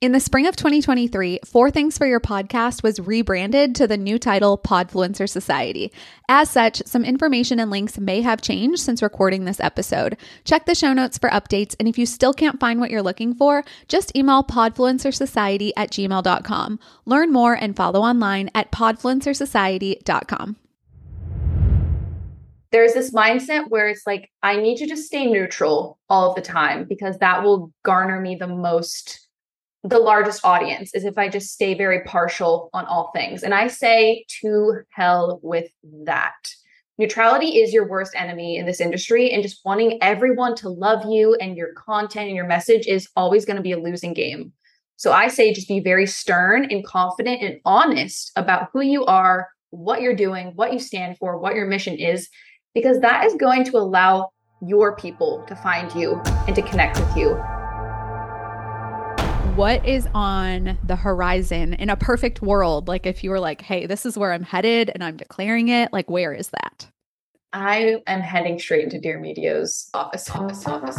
[0.00, 4.16] In the spring of 2023, Four Things for Your podcast was rebranded to the new
[4.16, 5.90] title Podfluencer Society.
[6.28, 10.16] As such, some information and links may have changed since recording this episode.
[10.44, 13.34] Check the show notes for updates, and if you still can't find what you're looking
[13.34, 16.78] for, just email podfluencersociety at gmail.com.
[17.04, 20.56] Learn more and follow online at podfluencersociety.com.
[22.70, 26.84] there's this mindset where it's like I need to just stay neutral all the time
[26.88, 29.27] because that will garner me the most
[29.88, 33.42] the largest audience is if I just stay very partial on all things.
[33.42, 35.70] And I say to hell with
[36.04, 36.34] that.
[36.98, 41.36] Neutrality is your worst enemy in this industry and just wanting everyone to love you
[41.40, 44.52] and your content and your message is always going to be a losing game.
[44.96, 49.48] So I say just be very stern and confident and honest about who you are,
[49.70, 52.28] what you're doing, what you stand for, what your mission is
[52.74, 57.16] because that is going to allow your people to find you and to connect with
[57.16, 57.40] you.
[59.58, 62.86] What is on the horizon in a perfect world?
[62.86, 65.92] Like, if you were like, hey, this is where I'm headed and I'm declaring it,
[65.92, 66.86] like, where is that?
[67.52, 70.96] I am heading straight into Dear Media's office, office, office.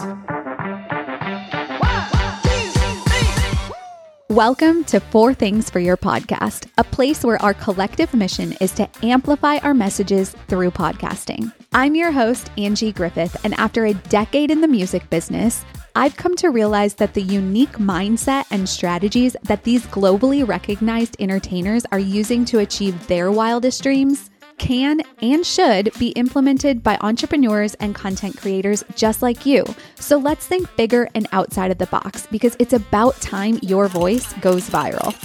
[4.28, 8.90] Welcome to Four Things for Your Podcast, a place where our collective mission is to
[9.02, 11.54] amplify our messages through podcasting.
[11.72, 15.64] I'm your host, Angie Griffith, and after a decade in the music business,
[15.96, 21.84] I've come to realize that the unique mindset and strategies that these globally recognized entertainers
[21.92, 27.96] are using to achieve their wildest dreams can and should be implemented by entrepreneurs and
[27.96, 29.66] content creators just like you.
[29.96, 34.32] So let's think bigger and outside of the box because it's about time your voice
[34.34, 35.16] goes viral.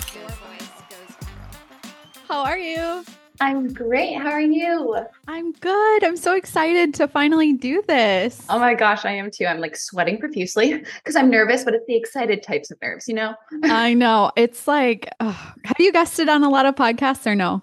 [2.29, 3.05] How are you?
[3.41, 4.17] I'm great.
[4.17, 4.97] How are you?
[5.27, 6.05] I'm good.
[6.05, 8.45] I'm so excited to finally do this.
[8.49, 9.47] Oh my gosh, I am too.
[9.47, 13.15] I'm like sweating profusely because I'm nervous, but it's the excited types of nerves, you
[13.15, 13.35] know?
[13.65, 14.31] I know.
[14.37, 17.63] It's like, have you guested on a lot of podcasts or no?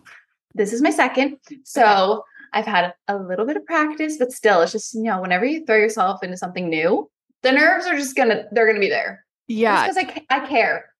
[0.54, 1.38] This is my second.
[1.64, 5.46] So I've had a little bit of practice, but still, it's just, you know, whenever
[5.46, 7.10] you throw yourself into something new,
[7.44, 9.26] the nerves are just gonna, they're gonna be there.
[9.48, 9.88] Yeah.
[9.88, 10.91] Because I, I care.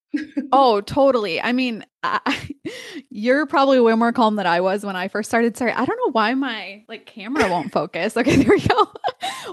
[0.52, 1.42] Oh, totally.
[1.42, 2.50] I mean, I,
[3.10, 5.56] you're probably way more calm than I was when I first started.
[5.56, 8.18] Sorry, I don't know why my like camera won't focus.
[8.18, 8.92] Okay, there we go.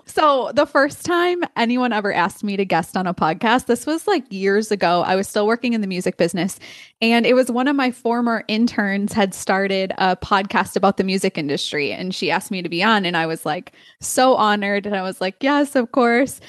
[0.07, 4.07] so the first time anyone ever asked me to guest on a podcast, this was
[4.07, 5.03] like years ago.
[5.03, 6.59] I was still working in the music business,
[7.01, 11.39] and it was one of my former interns had started a podcast about the music
[11.39, 14.97] industry, and she asked me to be on, and I was like so honored, and
[14.97, 16.41] I was like, yes, of course.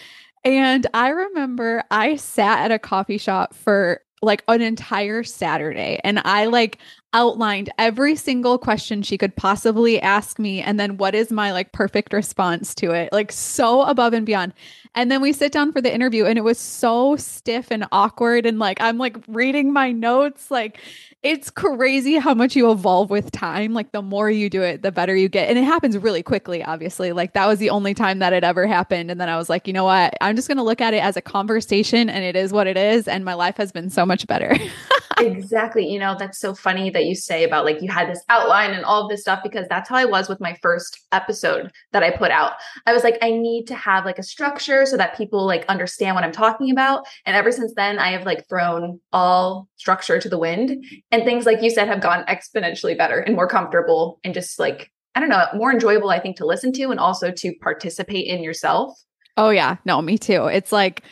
[0.44, 6.00] And I remember I sat at a coffee shop for like an entire Saturday.
[6.04, 6.78] And I like
[7.14, 11.72] outlined every single question she could possibly ask me and then what is my like
[11.72, 13.12] perfect response to it?
[13.12, 14.54] Like so above and beyond.
[14.96, 18.46] And then we sit down for the interview and it was so stiff and awkward
[18.46, 20.80] and like I'm like reading my notes like
[21.22, 23.74] it's crazy how much you evolve with time.
[23.74, 25.50] Like the more you do it the better you get.
[25.50, 27.12] And it happens really quickly obviously.
[27.12, 29.10] Like that was the only time that it ever happened.
[29.10, 30.14] And then I was like you know what?
[30.22, 32.78] I'm just going to look at it as a conversation and it is what it
[32.78, 34.56] is and my life has been so much better
[35.20, 35.88] exactly.
[35.88, 38.84] You know, that's so funny that you say about like you had this outline and
[38.86, 42.12] all of this stuff because that's how I was with my first episode that I
[42.12, 42.54] put out.
[42.86, 46.16] I was like, I need to have like a structure so that people like understand
[46.16, 47.06] what I'm talking about.
[47.26, 50.84] And ever since then, I have like thrown all structure to the wind.
[51.12, 54.92] And things like you said have gone exponentially better and more comfortable and just like,
[55.16, 58.44] I don't know, more enjoyable, I think, to listen to and also to participate in
[58.44, 58.98] yourself.
[59.38, 59.78] Oh, yeah.
[59.86, 60.46] No, me too.
[60.46, 61.04] It's like,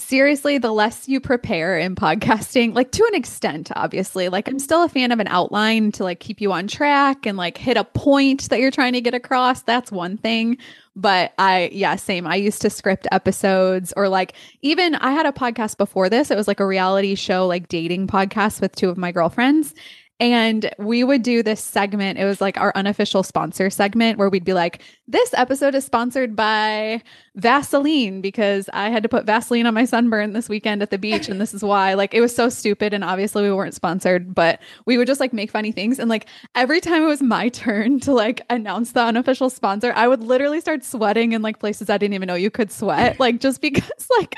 [0.00, 4.82] seriously, the less you prepare in podcasting, like to an extent, obviously, like I'm still
[4.82, 7.84] a fan of an outline to like keep you on track and like hit a
[7.84, 9.62] point that you're trying to get across.
[9.62, 10.58] That's one thing.
[10.96, 12.26] But I, yeah, same.
[12.26, 16.30] I used to script episodes or like even I had a podcast before this.
[16.30, 19.74] It was like a reality show, like dating podcast with two of my girlfriends.
[20.20, 22.18] And we would do this segment.
[22.18, 26.36] It was like our unofficial sponsor segment where we'd be like, this episode is sponsored
[26.36, 27.02] by
[27.36, 31.30] Vaseline because I had to put Vaseline on my sunburn this weekend at the beach.
[31.30, 31.94] And this is why.
[31.94, 32.92] Like, it was so stupid.
[32.92, 35.98] And obviously, we weren't sponsored, but we would just like make funny things.
[35.98, 40.06] And like, every time it was my turn to like announce the unofficial sponsor, I
[40.06, 43.18] would literally start sweating in like places I didn't even know you could sweat.
[43.18, 44.34] Like, just because, like,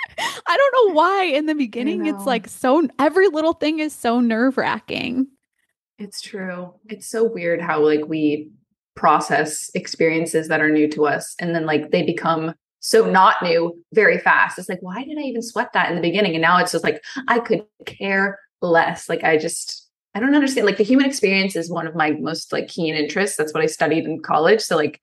[0.46, 4.20] I don't know why in the beginning it's like so, every little thing is so
[4.20, 5.26] nerve wracking.
[6.02, 6.75] It's true.
[6.88, 8.50] It's so weird how like we
[8.96, 13.81] process experiences that are new to us and then like they become so not new
[13.94, 14.58] very fast.
[14.58, 16.34] It's like, why did I even sweat that in the beginning?
[16.34, 19.08] And now it's just like, I could care less.
[19.08, 20.66] Like, I just, I don't understand.
[20.66, 23.37] Like, the human experience is one of my most like keen interests.
[23.37, 24.60] That's what I studied in college.
[24.60, 25.00] So, like,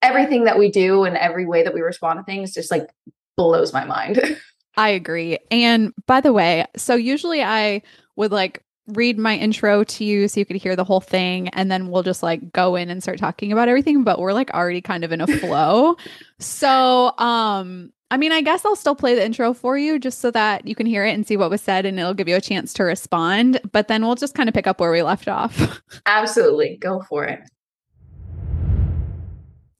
[0.00, 2.88] everything that we do and every way that we respond to things just like
[3.36, 4.20] blows my mind.
[4.76, 5.38] I agree.
[5.50, 7.82] And by the way, so usually I
[8.14, 11.70] would like read my intro to you so you could hear the whole thing and
[11.70, 14.80] then we'll just like go in and start talking about everything but we're like already
[14.80, 15.96] kind of in a flow.
[16.38, 20.28] So um i mean i guess i'll still play the intro for you just so
[20.32, 22.40] that you can hear it and see what was said and it'll give you a
[22.40, 25.80] chance to respond but then we'll just kind of pick up where we left off.
[26.06, 26.78] Absolutely.
[26.78, 27.40] Go for it.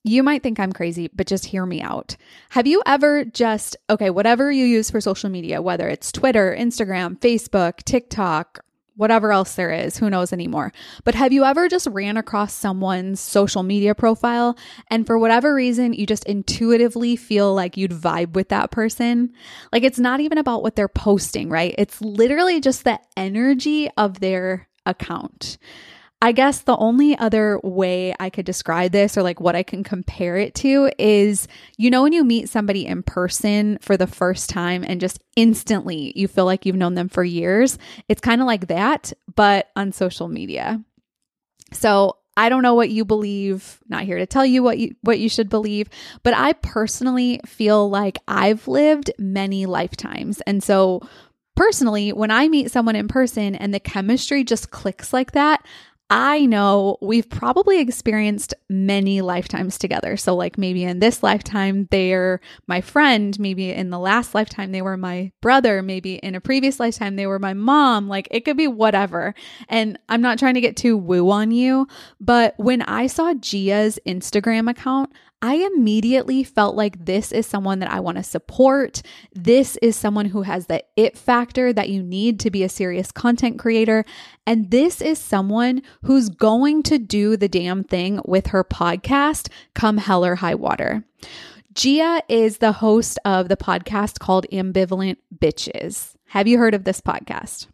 [0.05, 2.17] You might think I'm crazy, but just hear me out.
[2.51, 7.21] Have you ever just, okay, whatever you use for social media, whether it's Twitter, Instagram,
[7.21, 8.65] Facebook, TikTok,
[8.97, 10.73] whatever else there is, who knows anymore.
[11.05, 14.57] But have you ever just ran across someone's social media profile
[14.89, 19.33] and for whatever reason you just intuitively feel like you'd vibe with that person?
[19.73, 21.75] Like it's not even about what they're posting, right?
[21.79, 25.59] It's literally just the energy of their account.
[26.23, 29.83] I guess the only other way I could describe this or like what I can
[29.83, 34.49] compare it to is you know, when you meet somebody in person for the first
[34.49, 37.77] time and just instantly you feel like you've known them for years,
[38.09, 40.81] it's kind of like that, but on social media.
[41.73, 45.19] So I don't know what you believe, not here to tell you what you what
[45.19, 45.89] you should believe,
[46.23, 50.41] but I personally feel like I've lived many lifetimes.
[50.43, 51.03] And so
[51.57, 55.67] personally, when I meet someone in person and the chemistry just clicks like that,
[56.15, 60.19] I know we've probably experienced many lifetimes together.
[60.19, 63.39] So, like maybe in this lifetime, they're my friend.
[63.41, 65.81] Maybe in the last lifetime, they were my brother.
[65.81, 68.09] Maybe in a previous lifetime, they were my mom.
[68.09, 69.35] Like it could be whatever.
[69.71, 71.89] And I'm not trying to get too woo on you,
[72.21, 75.15] but when I saw Gia's Instagram account,
[75.45, 79.03] I immediately felt like this is someone that I want to support.
[79.35, 83.11] This is someone who has the it factor that you need to be a serious
[83.11, 84.05] content creator.
[84.47, 89.99] And this is someone who's going to do the damn thing with her podcast, Come
[89.99, 91.05] Hell or High Water.
[91.75, 96.15] Gia is the host of the podcast called Ambivalent Bitches.
[96.27, 97.67] Have you heard of this podcast?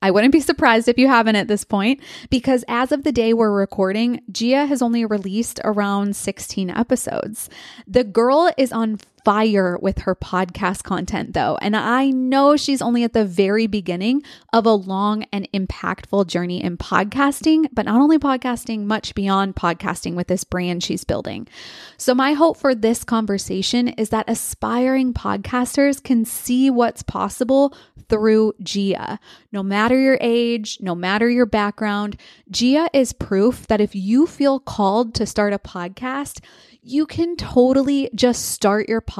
[0.00, 2.00] I wouldn't be surprised if you haven't at this point,
[2.30, 7.50] because as of the day we're recording, Gia has only released around 16 episodes.
[7.86, 11.58] The girl is on fire with her podcast content, though.
[11.60, 14.22] And I know she's only at the very beginning
[14.54, 20.14] of a long and impactful journey in podcasting, but not only podcasting, much beyond podcasting
[20.14, 21.46] with this brand she's building.
[21.98, 27.76] So, my hope for this conversation is that aspiring podcasters can see what's possible
[28.08, 29.20] through Gia.
[29.52, 32.16] No matter your age, no matter your background,
[32.50, 36.40] Gia is proof that if you feel called to start a podcast,
[36.80, 39.17] you can totally just start your podcast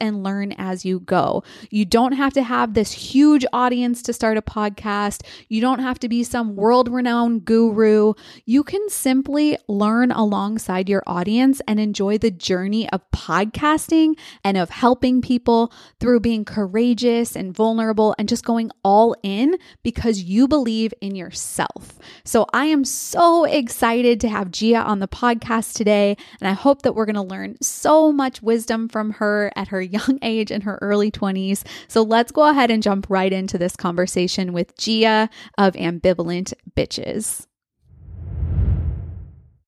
[0.00, 1.42] and learn as you go.
[1.70, 5.22] You don't have to have this huge audience to start a podcast.
[5.48, 8.14] You don't have to be some world renowned guru.
[8.44, 14.14] You can simply learn alongside your audience and enjoy the journey of podcasting
[14.44, 20.22] and of helping people through being courageous and vulnerable and just going all in because
[20.22, 21.98] you believe in yourself.
[22.24, 26.82] So I am so excited to have Gia on the podcast today, and I hope
[26.82, 30.62] that we're going to learn so much wisdom from her at her young age in
[30.62, 31.64] her early 20s.
[31.88, 35.28] So let's go ahead and jump right into this conversation with Gia
[35.58, 37.46] of Ambivalent Bitches.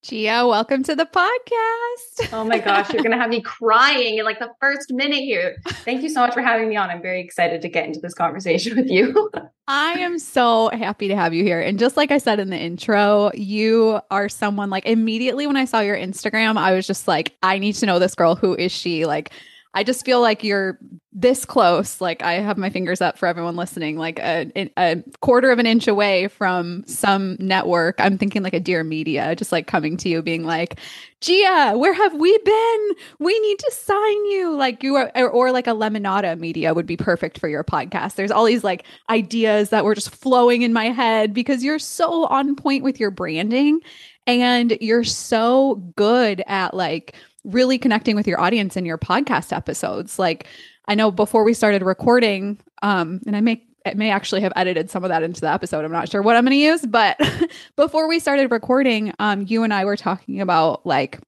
[0.08, 2.32] Gia, welcome to the podcast.
[2.32, 5.56] Oh my gosh, you're going to have me crying in like the first minute here.
[5.84, 6.90] Thank you so much for having me on.
[6.90, 9.32] I'm very excited to get into this conversation with you.
[9.66, 11.60] I am so happy to have you here.
[11.60, 15.64] And just like I said in the intro, you are someone like immediately when I
[15.64, 18.36] saw your Instagram, I was just like, I need to know this girl.
[18.36, 19.06] Who is she?
[19.06, 19.32] Like,
[19.76, 20.78] I just feel like you're
[21.12, 22.00] this close.
[22.00, 25.66] Like I have my fingers up for everyone listening, like a, a quarter of an
[25.66, 27.96] inch away from some network.
[27.98, 30.80] I'm thinking like a Dear Media, just like coming to you, being like,
[31.20, 32.90] Gia, where have we been?
[33.18, 34.56] We need to sign you.
[34.56, 38.14] Like you are, or, or like a Lemonada Media would be perfect for your podcast.
[38.14, 42.24] There's all these like ideas that were just flowing in my head because you're so
[42.28, 43.80] on point with your branding
[44.26, 47.14] and you're so good at like
[47.46, 50.18] really connecting with your audience in your podcast episodes.
[50.18, 50.46] Like
[50.88, 54.90] I know before we started recording, um, and I may I may actually have edited
[54.90, 55.84] some of that into the episode.
[55.84, 57.18] I'm not sure what I'm going to use, but
[57.76, 61.20] before we started recording, um, you and I were talking about like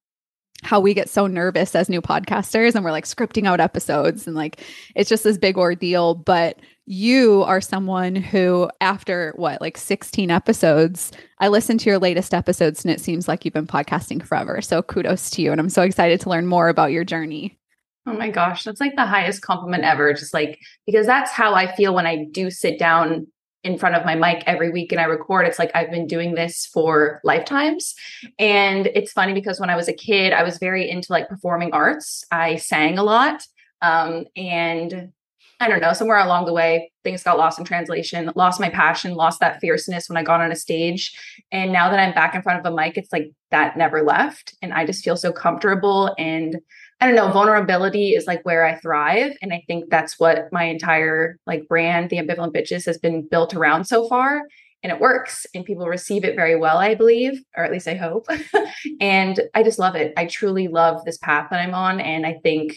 [0.64, 4.34] how we get so nervous as new podcasters and we're like scripting out episodes and
[4.34, 4.60] like
[4.96, 6.16] it's just this big ordeal.
[6.16, 12.32] But you are someone who, after what, like 16 episodes, I listened to your latest
[12.32, 14.62] episodes and it seems like you've been podcasting forever.
[14.62, 15.52] So kudos to you.
[15.52, 17.58] And I'm so excited to learn more about your journey.
[18.06, 20.14] Oh my gosh, that's like the highest compliment ever.
[20.14, 23.26] Just like, because that's how I feel when I do sit down
[23.64, 25.46] in front of my mic every week and I record.
[25.46, 27.94] It's like I've been doing this for lifetimes.
[28.38, 31.72] And it's funny because when I was a kid, I was very into like performing
[31.74, 32.24] arts.
[32.32, 33.42] I sang a lot.
[33.82, 35.12] Um, and
[35.60, 39.14] I don't know, somewhere along the way, things got lost in translation, lost my passion,
[39.14, 41.18] lost that fierceness when I got on a stage.
[41.50, 44.54] And now that I'm back in front of a mic, it's like that never left.
[44.62, 46.14] And I just feel so comfortable.
[46.16, 46.58] And
[47.00, 49.36] I don't know, vulnerability is like where I thrive.
[49.42, 53.52] And I think that's what my entire like brand, the ambivalent bitches, has been built
[53.52, 54.42] around so far.
[54.84, 57.94] And it works and people receive it very well, I believe, or at least I
[57.96, 58.28] hope.
[59.00, 60.12] and I just love it.
[60.16, 62.00] I truly love this path that I'm on.
[62.00, 62.76] And I think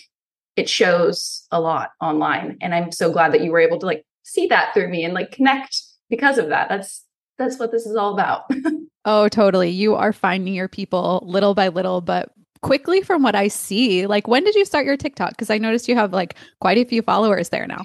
[0.55, 2.57] it shows a lot online.
[2.61, 5.13] And i'm so glad that you were able to like see that through me and
[5.13, 6.69] like connect because of that.
[6.69, 7.03] That's
[7.37, 8.43] that's what this is all about.
[9.03, 9.71] Oh totally.
[9.71, 12.29] You are finding your people little by little but
[12.61, 14.05] quickly from what i see.
[14.05, 15.31] Like when did you start your tiktok?
[15.31, 17.83] Because i noticed you have like quite a few followers there now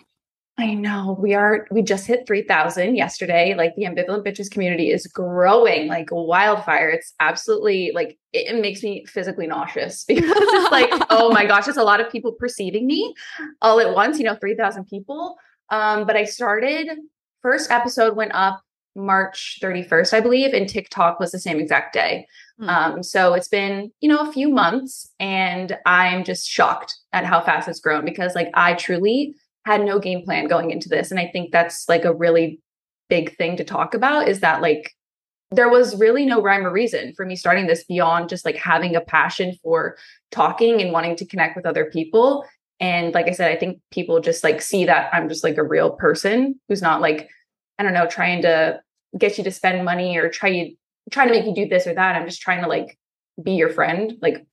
[0.58, 3.54] I know we are, we just hit 3,000 yesterday.
[3.54, 6.88] Like the ambivalent bitches community is growing like wildfire.
[6.88, 11.68] It's absolutely like, it, it makes me physically nauseous because it's like, oh my gosh,
[11.68, 13.14] it's a lot of people perceiving me
[13.60, 15.36] all at once, you know, 3,000 people.
[15.68, 16.88] Um, but I started,
[17.42, 18.62] first episode went up
[18.94, 22.26] March 31st, I believe, and TikTok was the same exact day.
[22.58, 22.68] Hmm.
[22.68, 27.42] Um, so it's been, you know, a few months and I'm just shocked at how
[27.42, 29.34] fast it's grown because like I truly,
[29.66, 31.10] had no game plan going into this.
[31.10, 32.60] And I think that's like a really
[33.10, 34.92] big thing to talk about is that like
[35.50, 38.96] there was really no rhyme or reason for me starting this beyond just like having
[38.96, 39.96] a passion for
[40.30, 42.44] talking and wanting to connect with other people.
[42.78, 45.64] And like I said, I think people just like see that I'm just like a
[45.64, 47.28] real person who's not like,
[47.78, 48.80] I don't know, trying to
[49.18, 50.76] get you to spend money or try you
[51.10, 52.16] trying to make you do this or that.
[52.16, 52.98] I'm just trying to like
[53.42, 54.46] be your friend, like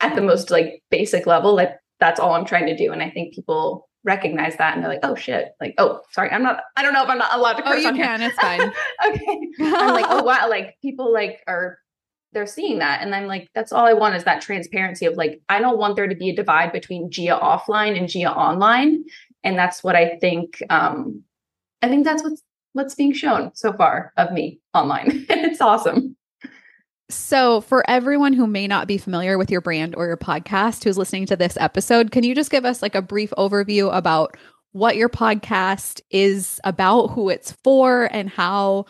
[0.00, 1.54] at the most like basic level.
[1.54, 2.92] Like that's all I'm trying to do.
[2.92, 6.42] And I think people recognize that and they're like, oh shit, like, oh, sorry, I'm
[6.42, 8.30] not, I don't know if I'm not allowed to curse Oh, you can, here.
[8.30, 8.60] it's fine.
[9.06, 9.38] okay.
[9.60, 11.78] I'm like, oh wow, like people like are
[12.32, 13.02] they're seeing that.
[13.02, 15.96] And I'm like, that's all I want is that transparency of like, I don't want
[15.96, 19.04] there to be a divide between Gia offline and Gia online.
[19.42, 21.22] And that's what I think um
[21.82, 25.26] I think that's what's what's being shown so far of me online.
[25.30, 26.16] it's awesome.
[27.08, 30.98] So, for everyone who may not be familiar with your brand or your podcast who's
[30.98, 34.36] listening to this episode, can you just give us like a brief overview about
[34.72, 38.86] what your podcast is about, who it's for, and how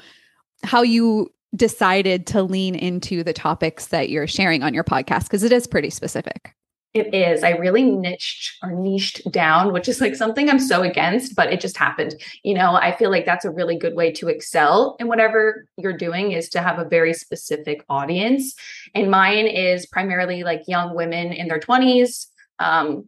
[0.64, 5.42] how you decided to lean into the topics that you're sharing on your podcast because
[5.42, 6.55] it is pretty specific.
[6.96, 7.44] It is.
[7.44, 11.60] I really niched or niched down, which is like something I'm so against, but it
[11.60, 12.14] just happened.
[12.42, 15.96] You know, I feel like that's a really good way to excel in whatever you're
[15.96, 18.54] doing is to have a very specific audience.
[18.94, 22.28] And mine is primarily like young women in their 20s.
[22.60, 23.04] Um,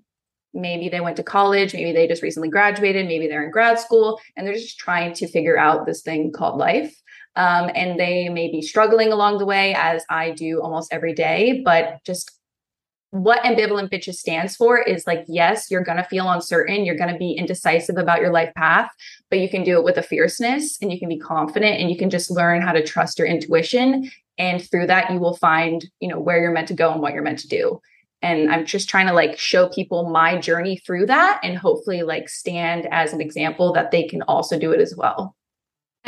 [0.53, 4.21] maybe they went to college, maybe they just recently graduated, maybe they're in grad school,
[4.37, 6.95] and they're just trying to figure out this thing called life.
[7.37, 11.63] Um, and they may be struggling along the way, as I do almost every day,
[11.65, 12.38] but just
[13.11, 17.13] what ambivalent bitches stands for is like yes you're going to feel uncertain you're going
[17.13, 18.91] to be indecisive about your life path
[19.31, 21.97] but you can do it with a fierceness and you can be confident and you
[21.97, 24.11] can just learn how to trust your intuition.
[24.39, 27.13] And through that you will find you know where you're meant to go and what
[27.13, 27.81] you're meant to do.
[28.21, 32.29] And i'm just trying to like show people my journey through that and hopefully like
[32.29, 35.37] stand as an example that they can also do it as well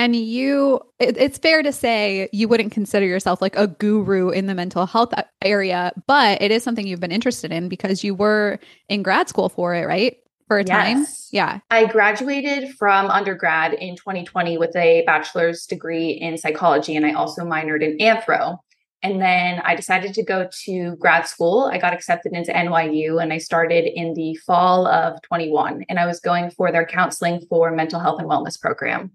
[0.01, 4.47] and you, it, it's fair to say you wouldn't consider yourself like a guru in
[4.47, 8.59] the mental health area, but it is something you've been interested in because you were
[8.89, 10.17] in grad school for it, right?
[10.49, 11.07] For a time?
[11.33, 11.61] Yeah.
[11.71, 17.43] I graduated from undergrad in 2020 with a bachelor's degree in psychology, and I also
[17.43, 18.59] minored in anthro.
[19.03, 21.71] And then I decided to go to grad school.
[21.71, 25.87] I got accepted into NYU and I started in the fall of 21.
[25.89, 29.13] And I was going for their counseling for mental health and wellness program.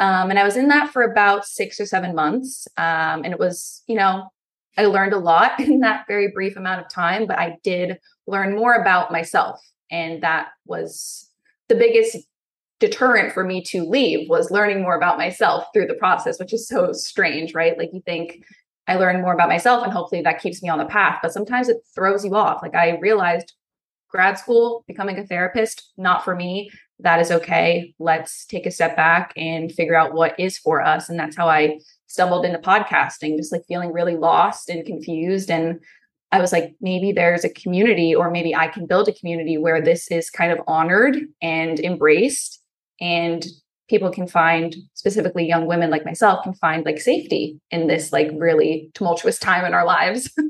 [0.00, 2.66] Um, and I was in that for about six or seven months.
[2.78, 4.30] Um, and it was, you know,
[4.78, 8.56] I learned a lot in that very brief amount of time, but I did learn
[8.56, 9.60] more about myself.
[9.90, 11.28] And that was
[11.68, 12.16] the biggest
[12.78, 16.66] deterrent for me to leave was learning more about myself through the process, which is
[16.66, 17.76] so strange, right?
[17.76, 18.42] Like you think
[18.86, 21.68] I learn more about myself and hopefully that keeps me on the path, but sometimes
[21.68, 22.62] it throws you off.
[22.62, 23.52] Like I realized
[24.08, 26.70] grad school, becoming a therapist, not for me
[27.02, 27.94] that is okay.
[27.98, 31.08] Let's take a step back and figure out what is for us.
[31.08, 35.50] And that's how I stumbled into podcasting, just like feeling really lost and confused.
[35.50, 35.80] And
[36.32, 39.80] I was like, maybe there's a community, or maybe I can build a community where
[39.80, 42.60] this is kind of honored and embraced.
[43.00, 43.44] And
[43.88, 48.30] people can find, specifically young women like myself, can find like safety in this like
[48.34, 50.30] really tumultuous time in our lives.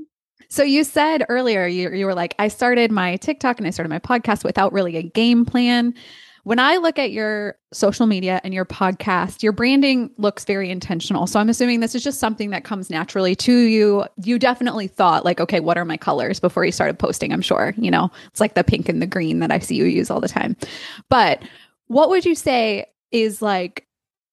[0.52, 3.88] So you said earlier you you were like I started my TikTok and I started
[3.88, 5.94] my podcast without really a game plan.
[6.50, 11.28] When I look at your social media and your podcast, your branding looks very intentional.
[11.28, 14.04] So I'm assuming this is just something that comes naturally to you.
[14.24, 17.32] You definitely thought, like, okay, what are my colors before you started posting?
[17.32, 19.84] I'm sure, you know, it's like the pink and the green that I see you
[19.84, 20.56] use all the time.
[21.08, 21.40] But
[21.86, 23.86] what would you say is like,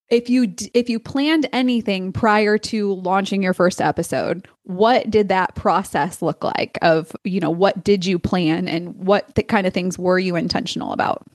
[0.10, 5.54] if you if you planned anything prior to launching your first episode what did that
[5.54, 9.74] process look like of you know what did you plan and what th- kind of
[9.74, 11.28] things were you intentional about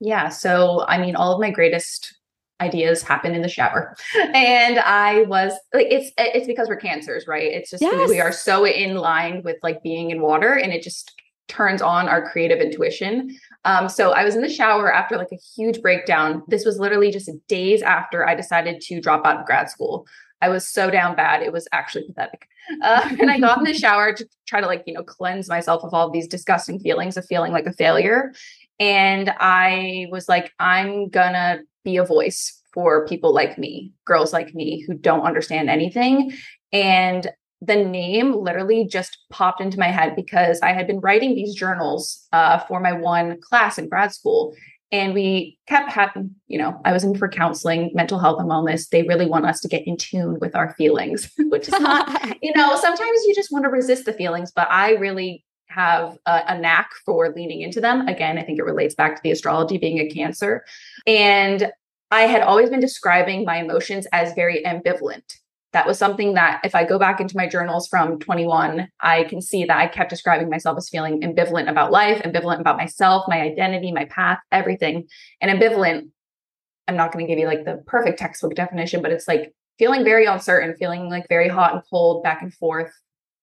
[0.00, 0.28] yeah.
[0.28, 2.14] So, I mean, all of my greatest
[2.60, 3.96] ideas happen in the shower.
[4.34, 7.52] And I was like, it's, it's because we're cancers, right?
[7.52, 8.08] It's just, yes.
[8.08, 11.12] we are so in line with like being in water and it just
[11.48, 13.36] turns on our creative intuition.
[13.64, 16.42] Um, so I was in the shower after like a huge breakdown.
[16.48, 20.06] This was literally just days after I decided to drop out of grad school.
[20.40, 21.42] I was so down bad.
[21.42, 22.48] It was actually pathetic.
[22.82, 25.84] Uh, and I got in the shower to try to like, you know, cleanse myself
[25.84, 28.32] of all of these disgusting feelings of feeling like a failure.
[28.80, 34.54] And I was like, I'm gonna be a voice for people like me, girls like
[34.54, 36.32] me who don't understand anything.
[36.72, 41.54] And the name literally just popped into my head because I had been writing these
[41.54, 44.54] journals uh, for my one class in grad school.
[44.92, 48.88] And we kept having, you know, I was in for counseling, mental health and wellness.
[48.88, 52.52] They really want us to get in tune with our feelings, which is not, you
[52.54, 56.58] know, sometimes you just want to resist the feelings, but I really have a, a,
[56.58, 58.06] knack for leaning into them.
[58.06, 60.64] Again, I think it relates back to the astrology being a cancer.
[61.06, 61.72] And
[62.10, 65.38] I had always been describing my emotions as very ambivalent.
[65.72, 69.42] That was something that if I go back into my journals from 21, I can
[69.42, 73.40] see that I kept describing myself as feeling ambivalent about life, ambivalent about myself, my
[73.40, 75.08] identity, my path, everything.
[75.40, 76.10] And ambivalent,
[76.86, 80.04] I'm not going to give you like the perfect textbook definition, but it's like feeling
[80.04, 82.92] very uncertain, feeling like very hot and cold, back and forth.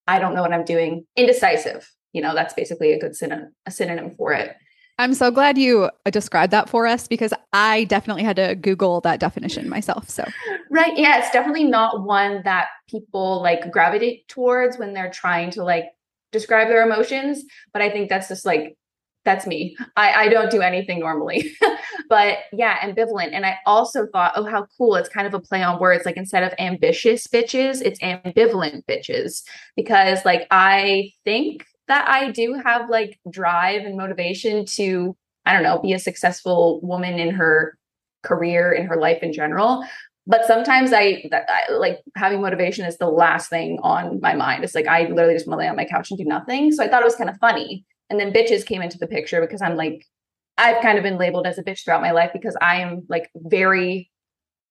[0.08, 3.71] I don't know what I'm doing, indecisive you know that's basically a good synonym a
[3.71, 4.56] synonym for it
[5.00, 9.02] i'm so glad you uh, described that for us because i definitely had to google
[9.02, 10.26] that definition myself so
[10.69, 15.63] right yeah it's definitely not one that people like gravitate towards when they're trying to
[15.63, 15.86] like
[16.32, 17.43] describe their emotions
[17.74, 18.78] but i think that's just like
[19.24, 19.78] that's me.
[19.95, 21.56] I, I don't do anything normally.
[22.10, 23.34] but yeah, ambivalent.
[23.34, 24.95] And I also thought, oh, how cool.
[24.95, 26.06] It's kind of a play on words.
[26.06, 29.43] Like instead of ambitious bitches, it's ambivalent bitches.
[29.76, 35.63] Because like I think that I do have like drive and motivation to, I don't
[35.63, 37.77] know, be a successful woman in her
[38.23, 39.84] career, in her life in general.
[40.25, 44.63] But sometimes I, I like having motivation is the last thing on my mind.
[44.63, 46.71] It's like I literally just want to lay on my couch and do nothing.
[46.71, 47.84] So I thought it was kind of funny.
[48.10, 50.06] And then bitches came into the picture because I'm like,
[50.58, 53.30] I've kind of been labeled as a bitch throughout my life because I am like
[53.36, 54.10] very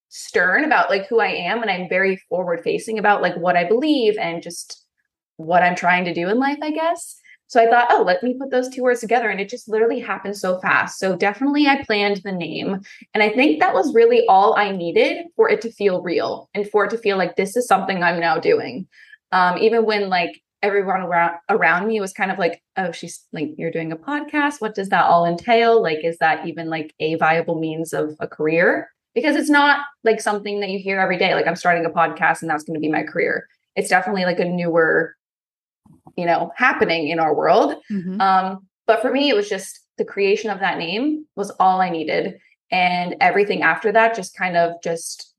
[0.09, 3.65] stern about like who I am and I'm very forward facing about like what I
[3.69, 4.80] believe and just
[5.41, 7.17] what I'm trying to do in life, I guess.
[7.51, 9.29] So I thought, oh, let me put those two words together.
[9.29, 11.01] And it just literally happened so fast.
[11.01, 12.81] So definitely I planned the name.
[13.13, 16.69] And I think that was really all I needed for it to feel real and
[16.71, 18.87] for it to feel like this is something I'm now doing.
[19.33, 23.49] Um, even when like everyone around around me was kind of like, oh, she's like,
[23.59, 24.61] you're doing a podcast.
[24.61, 25.83] What does that all entail?
[25.83, 28.91] Like, is that even like a viable means of a career?
[29.13, 31.35] Because it's not like something that you hear every day.
[31.35, 33.49] Like I'm starting a podcast and that's going to be my career.
[33.75, 35.17] It's definitely like a newer
[36.17, 37.77] you know, happening in our world.
[37.91, 38.21] Mhm.
[38.21, 41.91] Um, but for me, it was just the creation of that name was all I
[41.91, 42.39] needed.
[42.73, 45.35] And everything after that just kind of just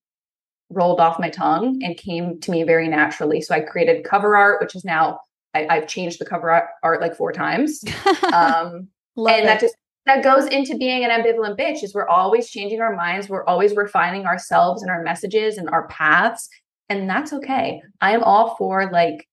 [0.69, 3.41] rolled off my tongue and came to me very naturally.
[3.41, 5.19] So I created cover art, which is now
[5.53, 7.84] I, I've changed the cover art, art like four times.
[8.34, 12.81] Um, and that just that goes into being an ambivalent bitch is we're always changing
[12.81, 16.47] our minds we're always refining ourselves and our messages and our paths
[16.89, 19.27] and that's okay i am all for like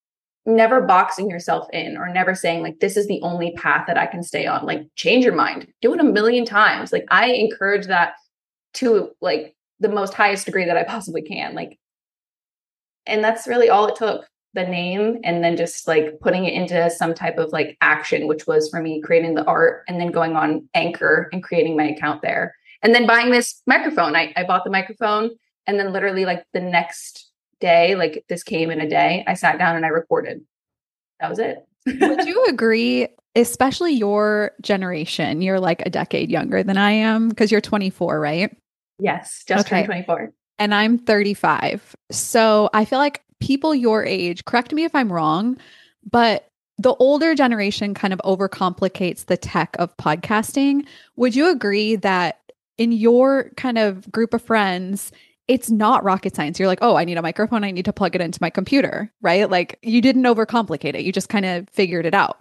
[0.45, 4.05] never boxing yourself in or never saying like this is the only path that i
[4.05, 4.65] can stay on.
[4.65, 5.67] Like change your mind.
[5.81, 6.91] Do it a million times.
[6.91, 8.13] Like i encourage that
[8.75, 11.55] to like the most highest degree that i possibly can.
[11.55, 11.77] Like
[13.05, 16.89] and that's really all it took the name and then just like putting it into
[16.89, 20.35] some type of like action which was for me creating the art and then going
[20.35, 22.55] on anchor and creating my account there.
[22.81, 24.15] And then buying this microphone.
[24.15, 25.31] I, I bought the microphone
[25.67, 27.28] and then literally like the next
[27.59, 30.41] day like this came in a day i sat down and i recorded
[31.19, 35.41] that was it Would you agree, especially your generation?
[35.41, 38.55] You're like a decade younger than I am because you're 24, right?
[38.99, 39.77] yes just Okay.
[39.77, 41.95] turned 24 And I'm 35.
[42.11, 45.57] So I feel like people your age, correct me if I'm wrong,
[46.11, 50.85] but the older generation kind of overcomplicates the tech of podcasting.
[51.15, 52.39] Would you agree that
[52.77, 55.11] in your kind of group of friends,
[55.49, 56.59] it's not rocket science.
[56.59, 57.63] You're like, oh, I need a microphone.
[57.63, 59.49] I need to plug it into my computer, right?
[59.49, 61.01] Like you didn't overcomplicate it.
[61.01, 62.37] You just kind of figured it out.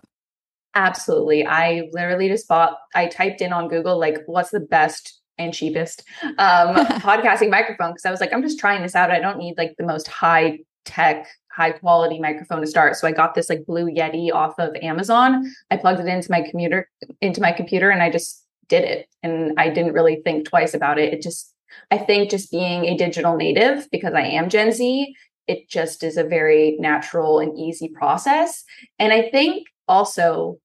[0.74, 1.46] Absolutely.
[1.46, 6.04] I literally just bought, I typed in on Google, like, what's the best and cheapest
[6.22, 7.92] um, podcasting microphone?
[7.92, 9.10] Because I was like, I'm just trying this out.
[9.10, 12.96] I don't need like the most high tech, high quality microphone to start.
[12.96, 15.50] So I got this like Blue Yeti off of Amazon.
[15.70, 16.90] I plugged it into my computer,
[17.22, 19.08] into my computer, and I just did it.
[19.22, 21.14] And I didn't really think twice about it.
[21.14, 21.54] It just,
[21.90, 25.14] I think just being a digital native, because I am Gen Z,
[25.46, 28.64] it just is a very natural and easy process.
[28.98, 30.58] And I think also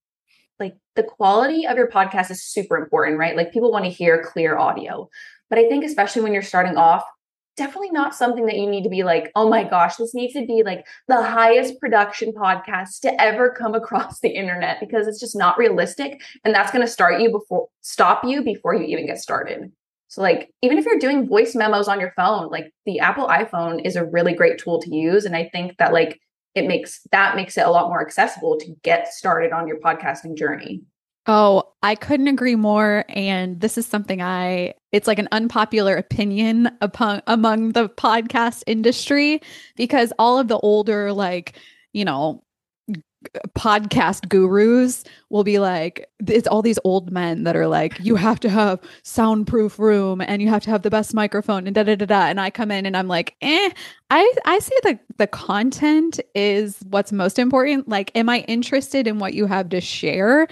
[0.60, 3.36] like the quality of your podcast is super important, right?
[3.36, 5.10] Like people want to hear clear audio.
[5.50, 7.04] But I think especially when you're starting off,
[7.56, 10.46] definitely not something that you need to be like, oh my gosh, this needs to
[10.46, 15.36] be like the highest production podcast to ever come across the internet because it's just
[15.36, 16.22] not realistic.
[16.44, 19.72] And that's going to start you before stop you before you even get started.
[20.13, 23.84] So like even if you're doing voice memos on your phone, like the Apple iPhone
[23.84, 25.26] is a really great tool to use.
[25.26, 26.19] And I think that like
[26.54, 30.38] it makes that makes it a lot more accessible to get started on your podcasting
[30.38, 30.84] journey.
[31.26, 33.06] Oh, I couldn't agree more.
[33.10, 39.41] And this is something I, it's like an unpopular opinion upon, among the podcast industry
[39.76, 41.58] because all of the older, like,
[41.91, 42.43] you know,
[43.58, 48.40] podcast gurus will be like, it's all these old men that are like, you have
[48.42, 51.96] to have soundproof room and you have to have the best microphone and da da
[51.96, 52.22] da da.
[52.28, 53.70] And I come in and I'm like, eh,
[54.10, 57.88] I, I say the the content is what's most important.
[57.88, 60.48] Like, am I interested in what you have to share?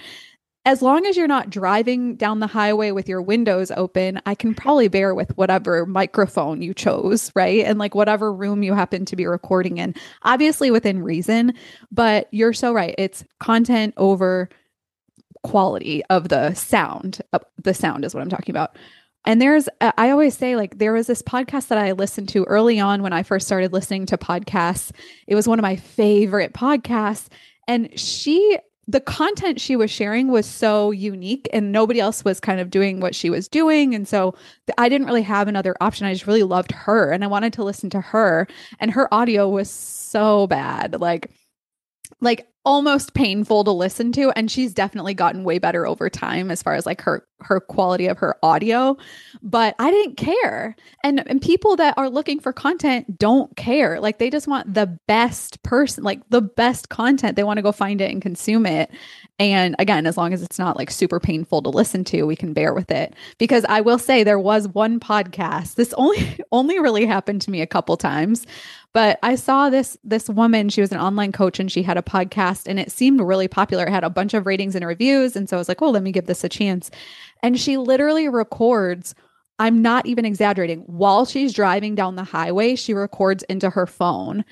[0.64, 4.54] As long as you're not driving down the highway with your windows open, I can
[4.54, 7.64] probably bear with whatever microphone you chose, right?
[7.64, 11.54] And like whatever room you happen to be recording in, obviously within reason.
[11.90, 12.94] But you're so right.
[12.96, 14.48] It's content over
[15.42, 17.20] quality of the sound.
[17.32, 18.76] Uh, The sound is what I'm talking about.
[19.24, 22.44] And there's, uh, I always say, like, there was this podcast that I listened to
[22.44, 24.92] early on when I first started listening to podcasts.
[25.26, 27.28] It was one of my favorite podcasts.
[27.68, 28.58] And she,
[28.92, 33.00] the content she was sharing was so unique and nobody else was kind of doing
[33.00, 33.94] what she was doing.
[33.94, 34.34] And so
[34.76, 36.06] I didn't really have another option.
[36.06, 38.46] I just really loved her and I wanted to listen to her.
[38.78, 41.00] And her audio was so bad.
[41.00, 41.30] Like,
[42.20, 46.62] like almost painful to listen to and she's definitely gotten way better over time as
[46.62, 48.96] far as like her her quality of her audio
[49.42, 50.76] but i didn't care.
[51.04, 54.00] And and people that are looking for content don't care.
[54.00, 57.36] Like they just want the best person like the best content.
[57.36, 58.90] They want to go find it and consume it.
[59.38, 62.52] And again as long as it's not like super painful to listen to we can
[62.52, 63.14] bear with it.
[63.38, 65.74] Because i will say there was one podcast.
[65.74, 68.46] This only only really happened to me a couple times
[68.92, 72.02] but I saw this this woman, she was an online coach and she had a
[72.02, 73.86] podcast and it seemed really popular.
[73.86, 75.34] It had a bunch of ratings and reviews.
[75.34, 76.90] And so I was like, "Oh, let me give this a chance."
[77.42, 79.14] And she literally records
[79.58, 80.80] I'm not even exaggerating.
[80.80, 84.44] While she's driving down the highway, she records into her phone.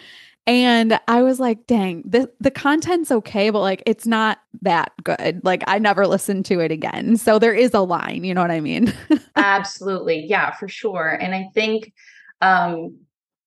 [0.47, 5.41] And I was like, dang, the, the content's okay, but like it's not that good.
[5.43, 7.17] Like I never listened to it again.
[7.17, 8.93] So there is a line, you know what I mean?
[9.37, 10.27] Absolutely.
[10.27, 11.19] Yeah, for sure.
[11.21, 11.93] And I think
[12.41, 12.97] um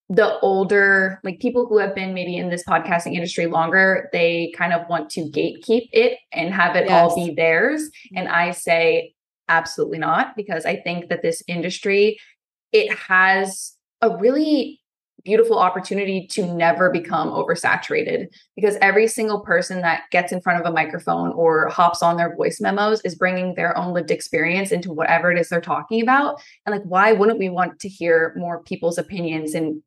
[0.10, 4.73] the older like people who have been maybe in this podcasting industry longer, they kind
[4.73, 7.89] of want to gatekeep it and have it all be theirs.
[8.15, 9.13] And I say
[9.49, 12.17] absolutely not because I think that this industry
[12.71, 14.79] it has a really
[15.23, 20.65] beautiful opportunity to never become oversaturated because every single person that gets in front of
[20.65, 24.91] a microphone or hops on their voice memos is bringing their own lived experience into
[24.91, 28.63] whatever it is they're talking about and like why wouldn't we want to hear more
[28.63, 29.82] people's opinions and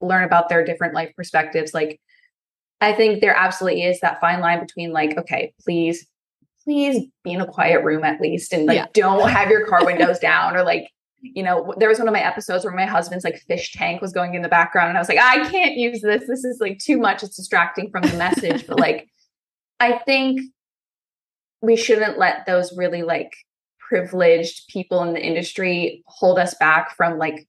[0.00, 1.74] learn about their different life perspectives?
[1.74, 2.00] Like
[2.80, 6.06] i think there absolutely is that fine line between like okay please
[6.70, 8.86] please be in a quiet room at least and like yeah.
[8.94, 10.88] don't have your car windows down or like
[11.22, 14.10] you know, there was one of my episodes where my husband's like fish tank was
[14.10, 16.26] going in the background, and I was like, I can't use this.
[16.26, 17.22] This is like too much.
[17.22, 18.66] It's distracting from the message.
[18.66, 19.06] but like,
[19.78, 20.40] I think
[21.60, 23.34] we shouldn't let those really like
[23.78, 27.46] privileged people in the industry hold us back from like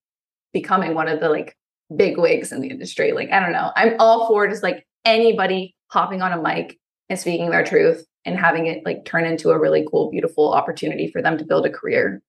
[0.51, 1.55] becoming one of the like
[1.95, 3.13] big wigs in the industry.
[3.13, 3.71] Like, I don't know.
[3.77, 6.77] I'm all for just like anybody hopping on a mic
[7.10, 11.07] and speaking their truth and having it like turn into a really cool, beautiful opportunity
[11.12, 12.21] for them to build a career.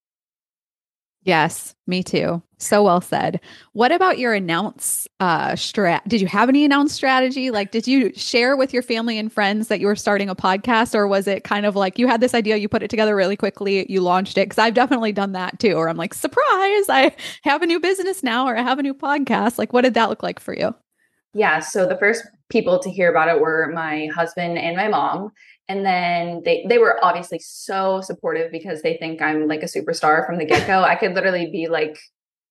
[1.24, 2.42] Yes, me too.
[2.58, 3.40] So well said.
[3.72, 6.00] What about your announce uh strat?
[6.08, 7.50] Did you have any announce strategy?
[7.50, 10.94] Like did you share with your family and friends that you were starting a podcast
[10.94, 13.36] or was it kind of like you had this idea, you put it together really
[13.36, 14.50] quickly, you launched it?
[14.50, 18.22] Cuz I've definitely done that too or I'm like, "Surprise, I have a new business
[18.24, 20.74] now or I have a new podcast." Like what did that look like for you?
[21.34, 25.32] Yeah, so the first people to hear about it were my husband and my mom
[25.68, 30.26] and then they they were obviously so supportive because they think I'm like a superstar
[30.26, 30.82] from the get go.
[30.82, 31.98] I could literally be like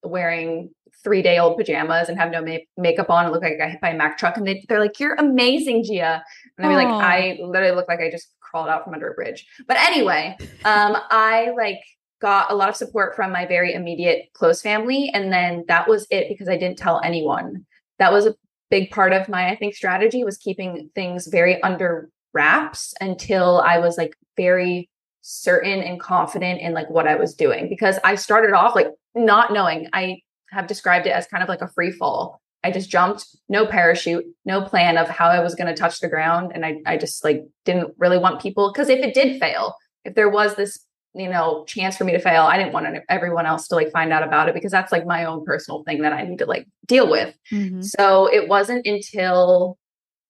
[0.04, 0.72] wearing
[1.04, 3.72] three day old pajamas and have no ma- makeup on and look like I got
[3.72, 4.38] hit by a Mack truck.
[4.38, 6.24] And they, they're like, "You're amazing, Gia."
[6.58, 9.14] And I'd be like, "I literally look like I just crawled out from under a
[9.14, 11.80] bridge." But anyway, um, I like
[12.22, 16.08] got a lot of support from my very immediate close family, and then that was
[16.12, 17.66] it because I didn't tell anyone.
[18.00, 18.36] That was a
[18.70, 23.80] big part of my I think strategy was keeping things very under wraps until I
[23.80, 24.90] was like very
[25.22, 29.54] certain and confident in like what I was doing because I started off like not
[29.54, 29.88] knowing.
[29.94, 30.20] I
[30.52, 32.42] have described it as kind of like a free fall.
[32.64, 36.10] I just jumped, no parachute, no plan of how I was going to touch the
[36.10, 36.52] ground.
[36.54, 40.14] And I, I just like didn't really want people because if it did fail, if
[40.14, 40.80] there was this,
[41.14, 44.14] you know, chance for me to fail, I didn't want everyone else to like find
[44.14, 46.68] out about it because that's like my own personal thing that I need to like
[46.86, 47.36] deal with.
[47.52, 47.82] Mm-hmm.
[47.82, 49.78] So it wasn't until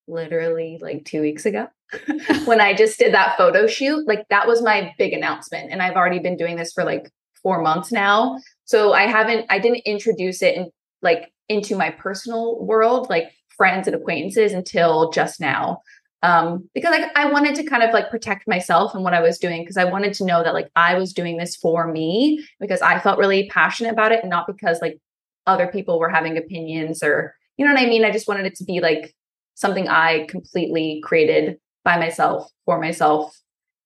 [0.08, 1.68] literally like two weeks ago
[2.46, 4.08] when I just did that photo shoot.
[4.08, 5.72] Like that was my big announcement.
[5.72, 7.10] And I've already been doing this for like
[7.42, 8.40] four months now.
[8.66, 10.70] So I haven't, I didn't introduce it in
[11.02, 15.82] like into my personal world, like friends and acquaintances until just now.
[16.24, 19.40] Um, because like I wanted to kind of like protect myself and what I was
[19.40, 22.82] doing because I wanted to know that like I was doing this for me because
[22.82, 25.00] I felt really passionate about it not because like
[25.48, 28.06] other people were having opinions or you know what I mean?
[28.06, 29.16] I just wanted it to be like
[29.56, 33.38] something I completely created by myself for myself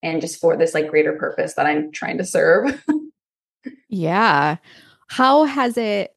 [0.04, 2.84] and just for this like greater purpose that I'm trying to serve.
[3.90, 4.58] yeah.
[5.08, 6.16] How has it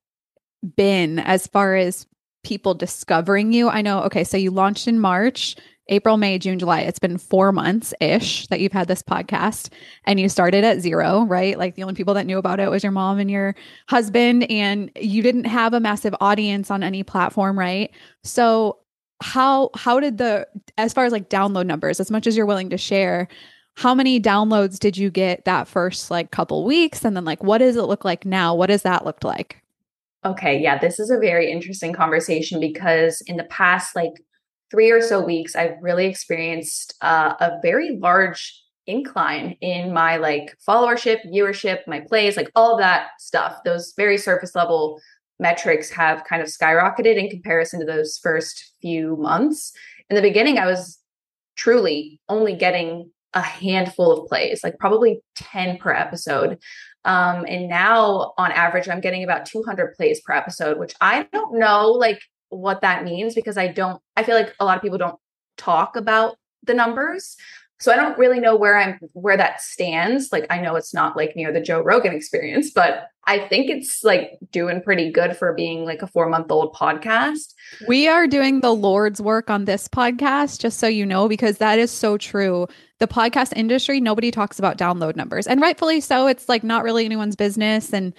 [0.77, 2.07] been as far as
[2.45, 3.69] people discovering you?
[3.69, 5.57] I know, okay, so you launched in March,
[5.89, 6.81] April, May, June, July.
[6.81, 9.73] It's been four months ish that you've had this podcast
[10.05, 11.59] and you started at zero, right?
[11.59, 13.55] Like the only people that knew about it was your mom and your
[13.89, 17.91] husband, and you didn't have a massive audience on any platform, right?
[18.23, 18.79] So,
[19.21, 22.71] how how did the as far as like download numbers as much as you're willing
[22.71, 23.29] to share
[23.77, 27.05] how many downloads did you get that first like couple weeks?
[27.05, 28.55] And then like what does it look like now?
[28.55, 29.63] What does that look like?
[30.25, 34.13] Okay yeah this is a very interesting conversation because in the past like
[34.71, 40.57] three or so weeks i've really experienced uh, a very large incline in my like
[40.67, 44.99] followership viewership my plays like all that stuff those very surface level
[45.39, 49.73] metrics have kind of skyrocketed in comparison to those first few months.
[50.11, 50.99] In the beginning, I was
[51.57, 56.59] truly only getting a handful of plays, like probably 10 per episode.
[57.05, 61.59] Um, and now on average, I'm getting about 200 plays per episode, which I don't
[61.59, 64.99] know like what that means because I don't, I feel like a lot of people
[64.99, 65.19] don't
[65.57, 67.37] talk about the numbers.
[67.81, 70.33] So I don't really know where I'm where that stands.
[70.33, 74.03] Like I know it's not like near the Joe Rogan experience, but I think it's
[74.03, 77.53] like doing pretty good for being like a 4-month-old podcast.
[77.87, 81.79] We are doing the Lord's work on this podcast just so you know because that
[81.79, 82.67] is so true.
[82.99, 86.27] The podcast industry nobody talks about download numbers and rightfully so.
[86.27, 88.13] It's like not really anyone's business and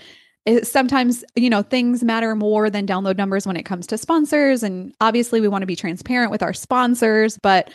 [0.63, 4.95] sometimes you know things matter more than download numbers when it comes to sponsors and
[5.01, 7.71] obviously we want to be transparent with our sponsors, but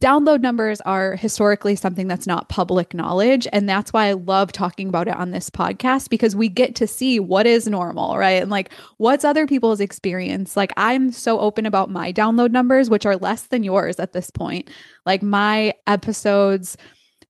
[0.00, 3.46] download numbers are historically something that's not public knowledge.
[3.52, 6.86] And that's why I love talking about it on this podcast because we get to
[6.86, 8.42] see what is normal, right?
[8.42, 10.56] And like what's other people's experience.
[10.56, 14.30] Like I'm so open about my download numbers, which are less than yours at this
[14.30, 14.70] point.
[15.04, 16.76] Like my episodes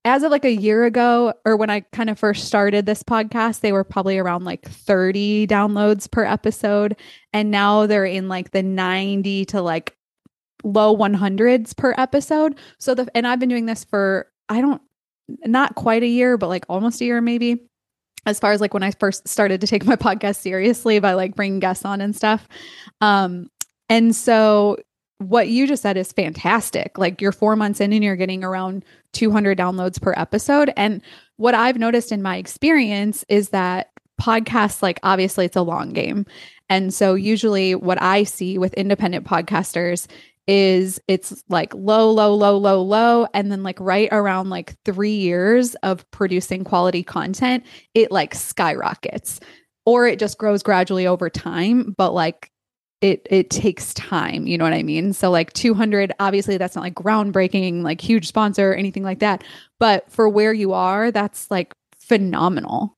[0.04, 3.60] as of like a year ago, or when I kind of first started this podcast,
[3.60, 6.96] they were probably around like 30 downloads per episode.
[7.34, 9.94] And now they're in like the 90 to like
[10.64, 12.56] low 100s per episode.
[12.78, 14.82] So the, and I've been doing this for, I don't,
[15.44, 17.66] not quite a year, but like almost a year maybe.
[18.26, 21.34] As far as like when I first started to take my podcast seriously by like
[21.34, 22.46] bringing guests on and stuff.
[23.00, 23.50] Um,
[23.88, 24.76] and so
[25.18, 26.96] what you just said is fantastic.
[26.96, 30.72] Like you're four months in and you're getting around 200 downloads per episode.
[30.76, 31.02] And
[31.36, 36.24] what I've noticed in my experience is that podcasts, like obviously it's a long game.
[36.70, 40.06] And so usually what I see with independent podcasters
[40.50, 43.28] is it's like low, low, low, low, low.
[43.32, 49.38] And then like right around like three years of producing quality content, it like skyrockets
[49.86, 51.94] or it just grows gradually over time.
[51.96, 52.50] But like
[53.00, 56.82] it it takes time you know what i mean so like 200 obviously that's not
[56.82, 59.42] like groundbreaking like huge sponsor or anything like that
[59.78, 62.94] but for where you are that's like phenomenal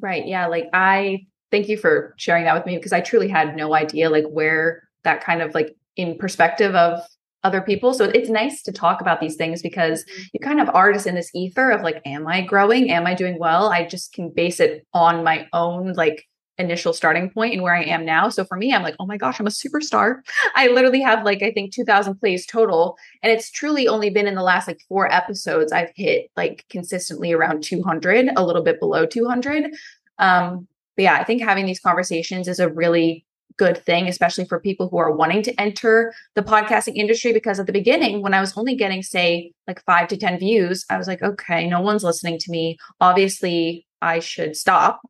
[0.00, 3.54] right yeah like i thank you for sharing that with me because i truly had
[3.54, 7.00] no idea like where that kind of like in perspective of
[7.42, 10.92] other people so it's nice to talk about these things because you kind of are
[10.92, 14.12] just in this ether of like am i growing am i doing well i just
[14.12, 16.26] can base it on my own like
[16.60, 18.28] initial starting point and where I am now.
[18.28, 20.16] So for me, I'm like, oh my gosh, I'm a superstar.
[20.54, 22.96] I literally have like, I think 2000 plays total.
[23.22, 27.32] And it's truly only been in the last like four episodes I've hit like consistently
[27.32, 29.72] around 200, a little bit below 200.
[30.18, 33.24] Um, but yeah, I think having these conversations is a really
[33.60, 37.32] good thing, especially for people who are wanting to enter the podcasting industry.
[37.32, 40.84] Because at the beginning, when I was only getting, say, like five to 10 views,
[40.88, 42.78] I was like, okay, no one's listening to me.
[43.00, 45.02] Obviously, I should stop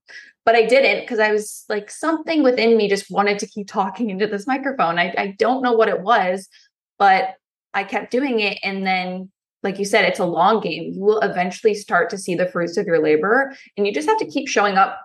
[0.46, 4.10] but I didn't because I was like something within me just wanted to keep talking
[4.10, 4.98] into this microphone.
[4.98, 6.48] I, I don't know what it was,
[6.98, 7.34] but
[7.72, 8.58] I kept doing it.
[8.62, 9.30] And then,
[9.62, 10.92] like you said, it's a long game.
[10.94, 14.18] You will eventually start to see the fruits of your labor, and you just have
[14.18, 14.98] to keep showing up.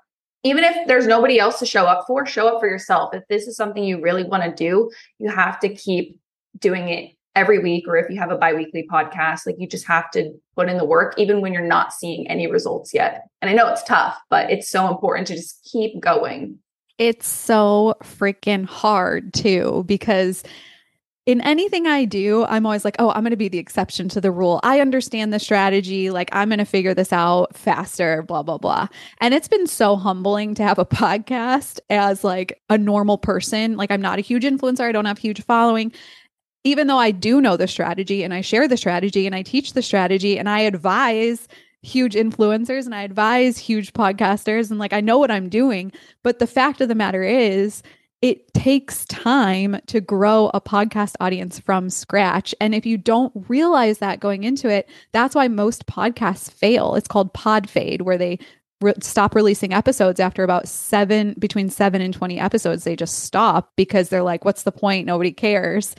[0.45, 3.15] Even if there's nobody else to show up for, show up for yourself.
[3.15, 6.19] If this is something you really want to do, you have to keep
[6.59, 10.09] doing it every week or if you have a biweekly podcast like you just have
[10.11, 13.53] to put in the work even when you're not seeing any results yet and i
[13.53, 16.57] know it's tough but it's so important to just keep going
[16.97, 20.43] it's so freaking hard too because
[21.25, 24.21] in anything I do, I'm always like, oh, I'm going to be the exception to
[24.21, 24.59] the rule.
[24.63, 26.11] I understand the strategy.
[26.11, 28.87] Like, I'm going to figure this out faster, blah, blah, blah.
[29.21, 33.75] And it's been so humbling to have a podcast as like a normal person.
[33.75, 35.91] Like, I'm not a huge influencer, I don't have huge following
[36.65, 39.73] even though I do know the strategy and I share the strategy and I teach
[39.73, 41.47] the strategy and I advise
[41.83, 45.91] huge influencers and I advise huge podcasters and like I know what I'm doing.
[46.23, 47.83] But the fact of the matter is,
[48.25, 52.55] it takes time to grow a podcast audience from scratch.
[52.59, 56.95] And if you don't realize that going into it, that's why most podcasts fail.
[56.95, 58.39] It's called pod fade, where they
[58.81, 62.83] re- stop releasing episodes after about seven, between seven and 20 episodes.
[62.83, 65.05] They just stop because they're like, what's the point?
[65.05, 65.93] Nobody cares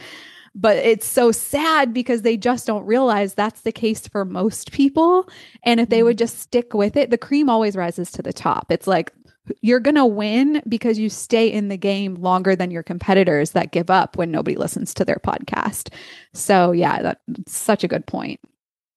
[0.58, 5.28] but it's so sad because they just don't realize that's the case for most people
[5.64, 6.24] and if they would mm-hmm.
[6.24, 9.12] just stick with it the cream always rises to the top it's like
[9.60, 13.72] you're going to win because you stay in the game longer than your competitors that
[13.72, 15.92] give up when nobody listens to their podcast
[16.32, 18.40] so yeah that's such a good point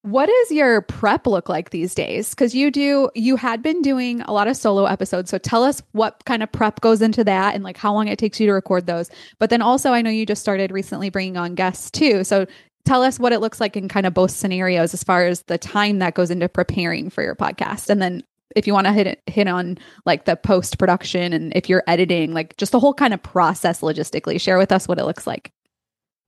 [0.03, 2.29] what does your prep look like these days?
[2.29, 5.29] Because you do, you had been doing a lot of solo episodes.
[5.29, 8.17] So tell us what kind of prep goes into that and like how long it
[8.17, 9.09] takes you to record those.
[9.39, 12.23] But then also, I know you just started recently bringing on guests too.
[12.23, 12.45] So
[12.85, 15.57] tell us what it looks like in kind of both scenarios as far as the
[15.57, 17.89] time that goes into preparing for your podcast.
[17.89, 18.23] And then
[18.55, 22.33] if you want to hit hit on like the post production and if you're editing,
[22.33, 25.51] like just the whole kind of process logistically, share with us what it looks like.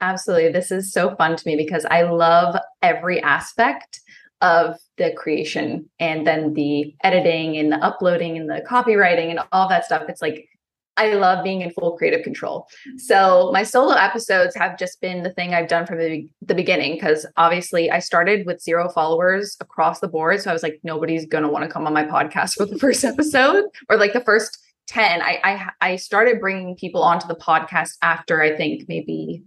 [0.01, 0.51] Absolutely.
[0.51, 4.01] This is so fun to me because I love every aspect
[4.41, 9.69] of the creation and then the editing and the uploading and the copywriting and all
[9.69, 10.03] that stuff.
[10.09, 10.47] It's like
[10.97, 12.67] I love being in full creative control.
[12.97, 16.93] So my solo episodes have just been the thing I've done from the, the beginning
[16.93, 20.41] because obviously I started with zero followers across the board.
[20.41, 23.03] So I was like, nobody's gonna want to come on my podcast for the first
[23.03, 25.21] episode or like the first 10.
[25.21, 29.43] I, I I started bringing people onto the podcast after I think maybe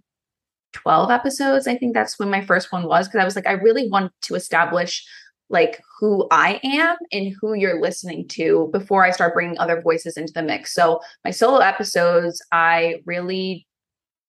[0.73, 1.67] 12 episodes.
[1.67, 4.13] I think that's when my first one was because I was like, I really want
[4.23, 5.07] to establish
[5.51, 10.17] like who I am and who you're listening to before I start bringing other voices
[10.17, 10.75] into the mix.
[10.75, 13.67] So my solo episodes, I really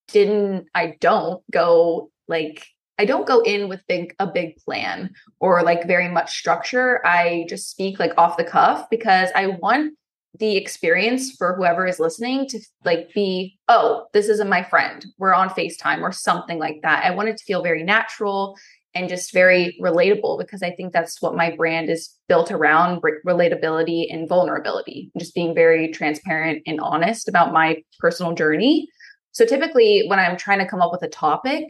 [0.07, 2.65] didn't, I don't go like
[2.97, 7.05] I don't go in with big a big plan or like very much structure.
[7.05, 9.95] I just speak like off the cuff because I want
[10.39, 15.33] the experience for whoever is listening to like be oh this isn't my friend we're
[15.33, 18.57] on facetime or something like that i want it to feel very natural
[18.95, 24.11] and just very relatable because I think that's what my brand is built around relatability
[24.11, 28.87] and vulnerability, just being very transparent and honest about my personal journey.
[29.33, 31.65] So typically, when I'm trying to come up with a topic,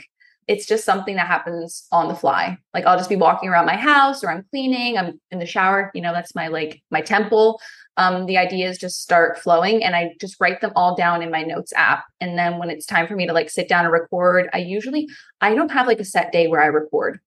[0.48, 2.58] it's just something that happens on the fly.
[2.74, 5.90] Like I'll just be walking around my house or I'm cleaning, I'm in the shower,
[5.96, 7.60] you know, that's my like my temple.
[7.98, 11.43] Um, the ideas just start flowing and I just write them all down in my
[11.43, 12.04] notes app.
[12.20, 15.08] And then when it's time for me to like sit down and record, I usually
[15.39, 17.20] I don't have like a set day where I record.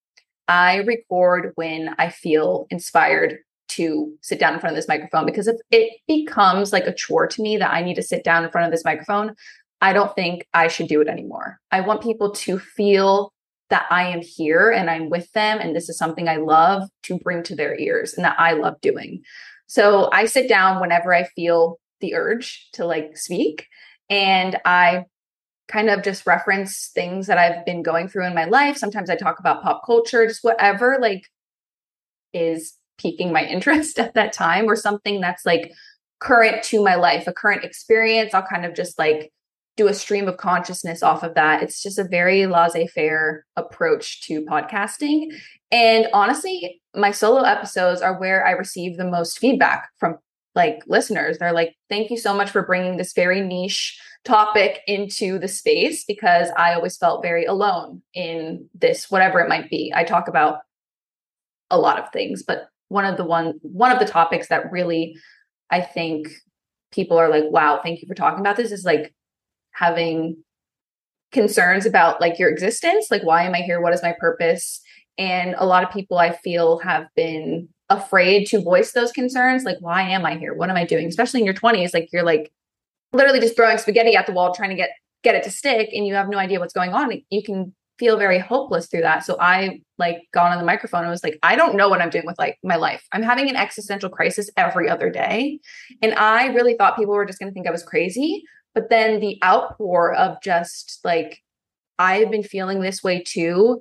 [0.47, 3.39] I record when I feel inspired
[3.69, 7.27] to sit down in front of this microphone because if it becomes like a chore
[7.27, 9.35] to me that I need to sit down in front of this microphone,
[9.81, 11.61] I don't think I should do it anymore.
[11.71, 13.33] I want people to feel
[13.71, 17.19] that I am here and I'm with them and this is something I love to
[17.19, 19.23] bring to their ears and that I love doing.
[19.69, 23.67] So I sit down whenever I feel the urge to like speak
[24.11, 25.05] and I
[25.69, 28.79] kind of just reference things that I've been going through in my life.
[28.79, 31.27] Sometimes I talk about pop culture, just whatever like
[32.33, 35.73] is piquing my interest at that time or something that's like
[36.19, 38.35] current to my life, a current experience.
[38.35, 39.31] I'll kind of just like
[39.77, 41.63] do a stream of consciousness off of that.
[41.63, 45.29] It's just a very laissez faire approach to podcasting.
[45.71, 50.19] And honestly, my solo episodes are where I receive the most feedback from
[50.55, 51.39] like listeners.
[51.39, 56.05] They're like, thank you so much for bringing this very niche topic into the space
[56.05, 59.93] because I always felt very alone in this, whatever it might be.
[59.95, 60.61] I talk about
[61.71, 65.17] a lot of things, but one of the one one of the topics that really
[65.71, 66.29] I think
[66.91, 69.15] people are like, wow, thank you for talking about this is like
[69.73, 70.43] having
[71.31, 74.81] concerns about like your existence like why am i here what is my purpose
[75.19, 79.79] and a lot of people i feel have been afraid to voice those concerns like
[79.81, 80.55] why am i here?
[80.55, 81.07] What am i doing?
[81.07, 82.53] Especially in your 20s like you're like
[83.13, 84.91] literally just throwing spaghetti at the wall trying to get
[85.23, 87.11] get it to stick and you have no idea what's going on.
[87.31, 89.25] You can feel very hopeless through that.
[89.25, 92.11] So i like got on the microphone and was like i don't know what i'm
[92.11, 93.05] doing with like my life.
[93.13, 95.59] I'm having an existential crisis every other day.
[96.03, 98.45] And i really thought people were just going to think i was crazy
[98.79, 101.43] but then the outpour of just like,
[101.99, 103.81] I've been feeling this way too.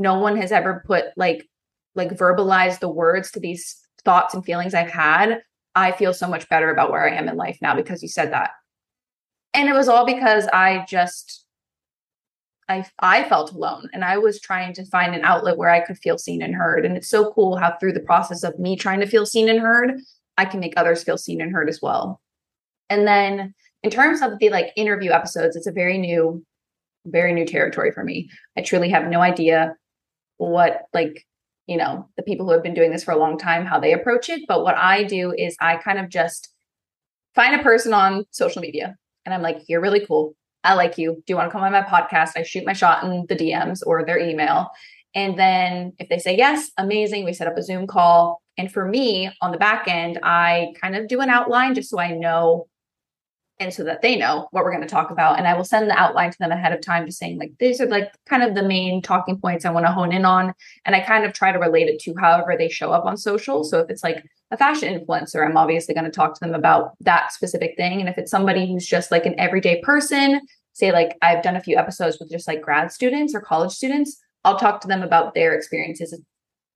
[0.00, 1.48] No one has ever put like,
[1.94, 5.42] like verbalized the words to these thoughts and feelings I've had.
[5.74, 8.32] I feel so much better about where I am in life now because you said
[8.32, 8.50] that.
[9.54, 11.44] And it was all because I just
[12.68, 15.98] I I felt alone and I was trying to find an outlet where I could
[15.98, 16.84] feel seen and heard.
[16.84, 19.60] And it's so cool how through the process of me trying to feel seen and
[19.60, 20.00] heard,
[20.36, 22.20] I can make others feel seen and heard as well.
[22.90, 26.44] And then in terms of the like interview episodes, it's a very new,
[27.06, 28.28] very new territory for me.
[28.56, 29.74] I truly have no idea
[30.38, 31.26] what like
[31.66, 33.92] you know the people who have been doing this for a long time how they
[33.92, 34.42] approach it.
[34.48, 36.48] But what i do is i kind of just
[37.34, 40.34] find a person on social media and i'm like you're really cool.
[40.64, 41.14] I like you.
[41.14, 42.30] Do you want to come on my podcast?
[42.36, 44.70] I shoot my shot in the dms or their email.
[45.14, 47.24] And then if they say yes amazing.
[47.24, 48.40] We set up a zoom call.
[48.56, 51.98] And for me on the back end i kind of do an outline just so
[51.98, 52.67] i know
[53.60, 55.36] and so that they know what we're going to talk about.
[55.38, 57.80] And I will send the outline to them ahead of time, just saying like these
[57.80, 60.54] are like kind of the main talking points I want to hone in on.
[60.84, 63.64] And I kind of try to relate it to however they show up on social.
[63.64, 66.92] So if it's like a fashion influencer, I'm obviously going to talk to them about
[67.00, 68.00] that specific thing.
[68.00, 70.40] And if it's somebody who's just like an everyday person,
[70.72, 74.18] say like I've done a few episodes with just like grad students or college students,
[74.44, 76.18] I'll talk to them about their experiences.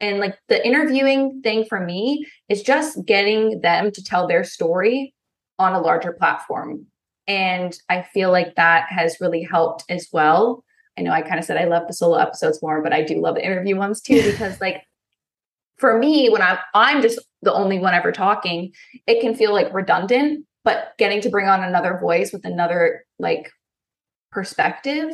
[0.00, 5.14] And like the interviewing thing for me is just getting them to tell their story
[5.62, 6.86] on a larger platform.
[7.26, 10.64] And I feel like that has really helped as well.
[10.98, 13.20] I know I kind of said I love the solo episodes more, but I do
[13.20, 14.82] love the interview ones too, because like
[15.78, 18.72] for me, when I'm I'm just the only one ever talking,
[19.06, 23.50] it can feel like redundant, but getting to bring on another voice with another like
[24.30, 25.10] perspective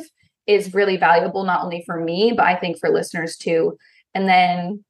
[0.47, 3.77] is really valuable, not only for me, but I think for listeners too.
[4.15, 4.83] And then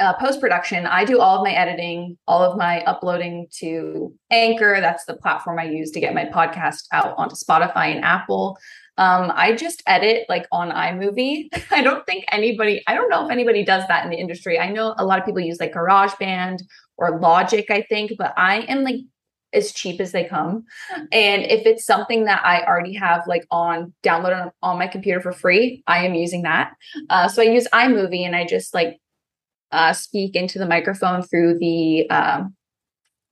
[0.00, 4.78] uh, post production, I do all of my editing, all of my uploading to Anchor.
[4.80, 8.58] That's the platform I use to get my podcast out onto Spotify and Apple.
[8.96, 11.48] Um, I just edit like on iMovie.
[11.70, 14.58] I don't think anybody, I don't know if anybody does that in the industry.
[14.58, 16.60] I know a lot of people use like GarageBand
[16.96, 19.00] or Logic, I think, but I am like
[19.52, 20.64] as cheap as they come.
[21.12, 25.20] And if it's something that I already have like on downloaded on, on my computer
[25.20, 26.72] for free, I am using that.
[27.08, 28.98] Uh, so I use iMovie and I just like
[29.74, 32.54] uh, speak into the microphone through the um,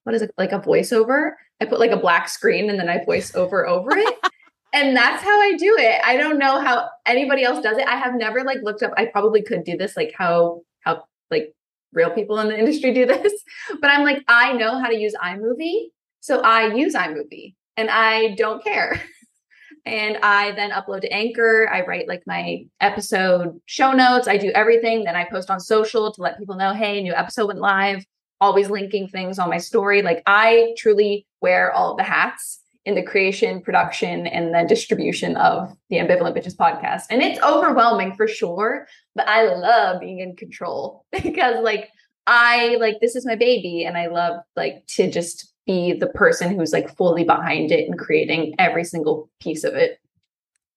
[0.04, 1.32] what is it like a voiceover.
[1.60, 4.18] I put like a black screen and then I voice over over it.
[4.74, 6.00] and that's how I do it.
[6.04, 7.86] I don't know how anybody else does it.
[7.86, 8.92] I have never like looked up.
[8.96, 11.54] I probably could do this, like how how like
[11.92, 13.32] real people in the industry do this.
[13.80, 15.90] But I'm like, I know how to use iMovie,
[16.20, 19.00] so I use iMovie, and I don't care.
[19.84, 21.68] and I then upload to Anchor.
[21.70, 24.28] I write like my episode show notes.
[24.28, 25.04] I do everything.
[25.04, 28.04] Then I post on social to let people know, hey, new episode went live.
[28.40, 30.02] Always linking things on my story.
[30.02, 35.72] Like I truly wear all the hats in the creation, production, and the distribution of
[35.88, 37.04] the Ambivalent Bitches podcast.
[37.10, 41.90] And it's overwhelming for sure, but I love being in control because like
[42.26, 46.56] I like this is my baby and I love like to just be the person
[46.56, 49.98] who's like fully behind it and creating every single piece of it.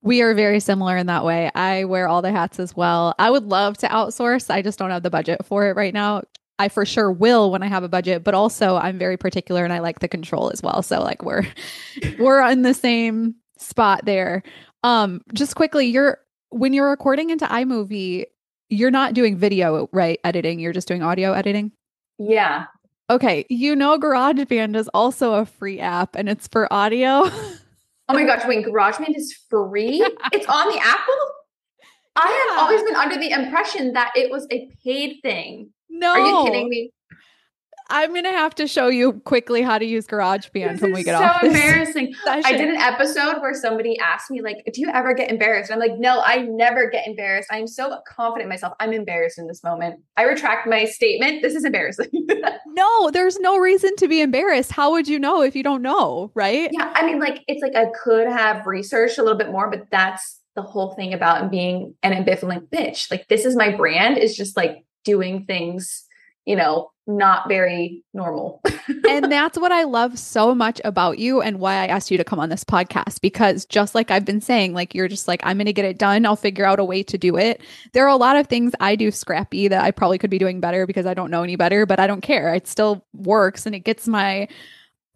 [0.01, 1.49] We are very similar in that way.
[1.55, 3.15] I wear all the hats as well.
[3.17, 4.53] I would love to outsource.
[4.53, 6.21] I just don't have the budget for it right now.
[6.57, 9.73] I for sure will when I have a budget, but also I'm very particular and
[9.73, 10.81] I like the control as well.
[10.83, 11.45] So like we're
[12.19, 14.43] we're on the same spot there.
[14.83, 16.19] Um just quickly, you're
[16.49, 18.25] when you're recording into iMovie,
[18.69, 20.19] you're not doing video, right?
[20.23, 21.71] Editing, you're just doing audio editing?
[22.17, 22.67] Yeah.
[23.09, 27.23] Okay, you know GarageBand is also a free app and it's for audio.
[27.25, 30.03] Oh my gosh, wait, GarageBand is free?
[30.33, 31.13] it's on the Apple?
[32.15, 35.69] I have always been under the impression that it was a paid thing.
[35.89, 36.13] No.
[36.13, 36.91] Are you kidding me?
[37.89, 41.17] I'm going to have to show you quickly how to use GarageBand when we get
[41.17, 42.13] so off this So embarrassing.
[42.27, 45.71] I did an episode where somebody asked me, like, do you ever get embarrassed?
[45.71, 47.49] I'm like, no, I never get embarrassed.
[47.51, 48.73] I'm so confident in myself.
[48.79, 49.99] I'm embarrassed in this moment.
[50.17, 51.41] I retract my statement.
[51.41, 52.09] This is embarrassing.
[52.67, 54.73] No, there's no reason to be embarrassed.
[54.73, 56.69] How would you know if you don't know, right?
[56.73, 59.89] yeah, I mean, like, it's like I could have researched a little bit more, but
[59.89, 63.09] that's the whole thing about being an ambivalent bitch.
[63.09, 66.03] Like, this is my brand, is just like doing things,
[66.43, 68.61] you know, not very normal.
[69.07, 72.23] and that's what I love so much about you and why I asked you to
[72.23, 75.57] come on this podcast because just like I've been saying like you're just like I'm
[75.57, 76.25] going to get it done.
[76.25, 77.61] I'll figure out a way to do it.
[77.93, 80.59] There are a lot of things I do scrappy that I probably could be doing
[80.59, 82.53] better because I don't know any better but I don't care.
[82.53, 84.47] It still works and it gets my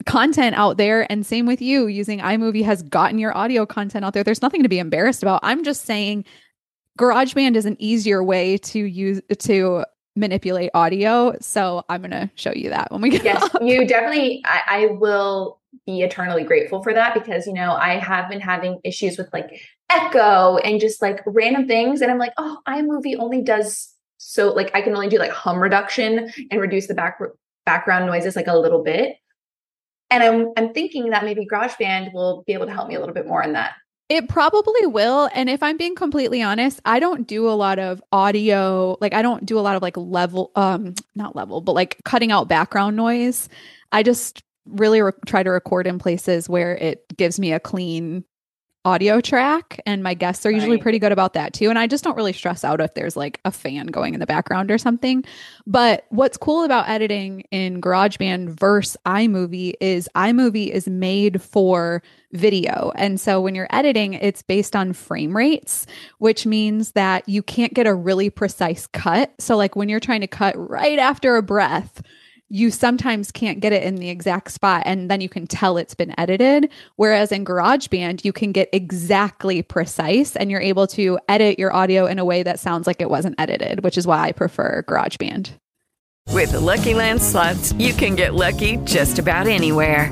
[0.06, 1.12] content out there.
[1.12, 4.24] And same with you using iMovie has gotten your audio content out there.
[4.24, 5.42] There's nothing to be embarrassed about.
[5.44, 6.26] I'm just saying
[7.00, 9.86] GarageBand is an easier way to use to
[10.20, 14.44] manipulate audio so I'm going to show you that when we get yes, you definitely,
[14.46, 18.80] I, I will be eternally grateful for that because, you know, I have been having
[18.84, 22.02] issues with like echo and just like random things.
[22.02, 25.60] And I'm like, oh, iMovie only does so, like, I can only do like hum
[25.60, 27.20] reduction and reduce the back,
[27.66, 29.16] background noises like a little bit.
[30.10, 33.16] And I'm, I'm thinking that maybe GarageBand will be able to help me a little
[33.16, 33.76] bit more in that.
[34.10, 35.30] It probably will.
[35.36, 39.22] And if I'm being completely honest, I don't do a lot of audio, like I
[39.22, 42.96] don't do a lot of like level, um, not level, but like cutting out background
[42.96, 43.50] noise.
[43.92, 48.24] I just really re- try to record in places where it gives me a clean
[48.90, 49.80] audio track.
[49.86, 50.82] And my guests are usually Right.
[50.82, 51.70] pretty good about that too.
[51.70, 54.26] And I just don't really stress out if there's like a fan going in the
[54.26, 55.24] background or something.
[55.68, 62.92] But what's cool about editing in GarageBand versus iMovie is iMovie is made for video.
[62.96, 65.86] And so when you're editing, it's based on frame rates,
[66.18, 69.34] which means that you can't get a really precise cut.
[69.40, 72.02] So, like when you're trying to cut right after a breath,
[72.50, 75.94] you sometimes can't get it in the exact spot and then you can tell it's
[75.94, 76.70] been edited.
[76.96, 82.06] Whereas in GarageBand, you can get exactly precise and you're able to edit your audio
[82.08, 85.52] in a way that sounds like it wasn't edited, which is why I prefer GarageBand.
[86.32, 90.12] With the Lucky Land slots, you can get lucky just about anywhere.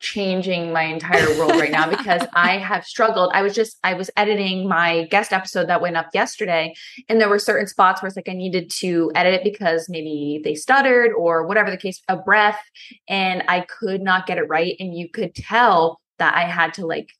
[0.00, 3.30] changing my entire world right now because I have struggled.
[3.32, 6.74] I was just I was editing my guest episode that went up yesterday
[7.08, 10.40] and there were certain spots where it's like I needed to edit it because maybe
[10.44, 12.60] they stuttered or whatever the case a breath
[13.08, 16.86] and I could not get it right and you could tell that I had to
[16.86, 17.10] like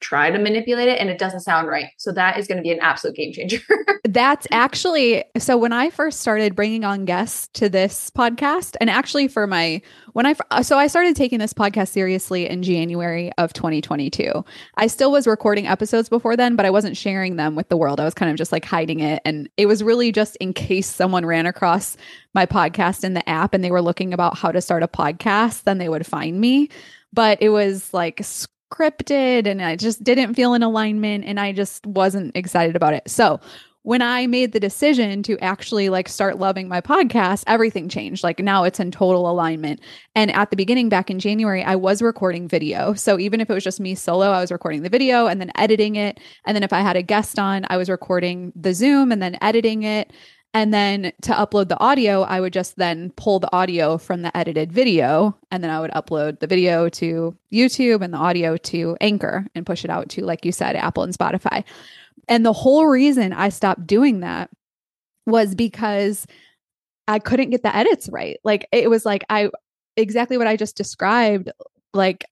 [0.00, 1.86] try to manipulate it and it doesn't sound right.
[1.96, 3.60] So that is going to be an absolute game changer.
[4.04, 9.28] That's actually so when I first started bringing on guests to this podcast and actually
[9.28, 9.82] for my
[10.12, 14.44] when I uh, so I started taking this podcast seriously in January of 2022.
[14.76, 18.00] I still was recording episodes before then, but I wasn't sharing them with the world.
[18.00, 20.86] I was kind of just like hiding it and it was really just in case
[20.86, 21.96] someone ran across
[22.34, 25.64] my podcast in the app and they were looking about how to start a podcast,
[25.64, 26.68] then they would find me.
[27.12, 28.22] But it was like
[28.70, 33.08] scripted and I just didn't feel in alignment and I just wasn't excited about it.
[33.08, 33.40] So,
[33.82, 38.22] when I made the decision to actually like start loving my podcast, everything changed.
[38.22, 39.80] Like now it's in total alignment.
[40.14, 42.92] And at the beginning back in January, I was recording video.
[42.92, 45.50] So even if it was just me solo, I was recording the video and then
[45.54, 46.20] editing it.
[46.44, 49.38] And then if I had a guest on, I was recording the Zoom and then
[49.40, 50.12] editing it.
[50.54, 54.34] And then to upload the audio, I would just then pull the audio from the
[54.36, 58.96] edited video and then I would upload the video to YouTube and the audio to
[59.00, 61.64] Anchor and push it out to, like you said, Apple and Spotify.
[62.28, 64.50] And the whole reason I stopped doing that
[65.26, 66.26] was because
[67.06, 68.38] I couldn't get the edits right.
[68.42, 69.50] Like it was like I
[69.96, 71.50] exactly what I just described.
[71.92, 72.24] Like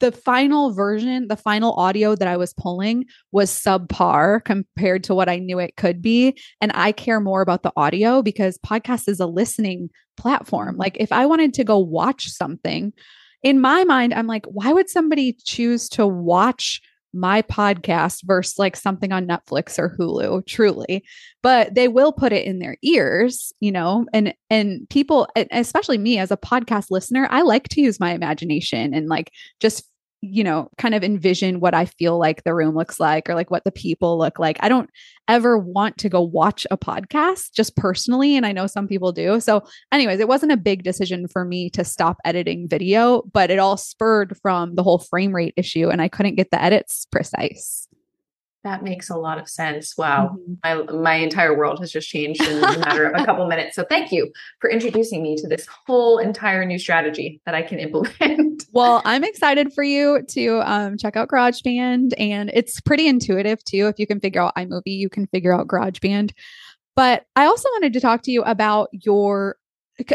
[0.00, 5.28] the final version, the final audio that I was pulling was subpar compared to what
[5.28, 6.36] I knew it could be.
[6.60, 10.76] And I care more about the audio because podcast is a listening platform.
[10.76, 12.92] Like if I wanted to go watch something,
[13.42, 16.80] in my mind, I'm like, why would somebody choose to watch
[17.14, 21.04] my podcast versus like something on Netflix or Hulu, truly.
[21.42, 26.18] But they will put it in their ears, you know, and and people especially me
[26.18, 29.84] as a podcast listener, I like to use my imagination and like just
[30.32, 33.50] you know, kind of envision what I feel like the room looks like or like
[33.50, 34.56] what the people look like.
[34.60, 34.90] I don't
[35.28, 38.36] ever want to go watch a podcast just personally.
[38.36, 39.40] And I know some people do.
[39.40, 39.62] So,
[39.92, 43.76] anyways, it wasn't a big decision for me to stop editing video, but it all
[43.76, 45.88] spurred from the whole frame rate issue.
[45.88, 47.88] And I couldn't get the edits precise.
[48.64, 49.96] That makes a lot of sense.
[49.96, 50.36] Wow.
[50.64, 50.88] Mm-hmm.
[50.90, 53.76] My my entire world has just changed in a matter of a couple minutes.
[53.76, 57.78] So thank you for introducing me to this whole entire new strategy that I can
[57.78, 58.64] implement.
[58.72, 63.86] well, I'm excited for you to um, check out GarageBand and it's pretty intuitive too.
[63.86, 66.32] If you can figure out iMovie, you can figure out GarageBand.
[66.96, 69.56] But I also wanted to talk to you about your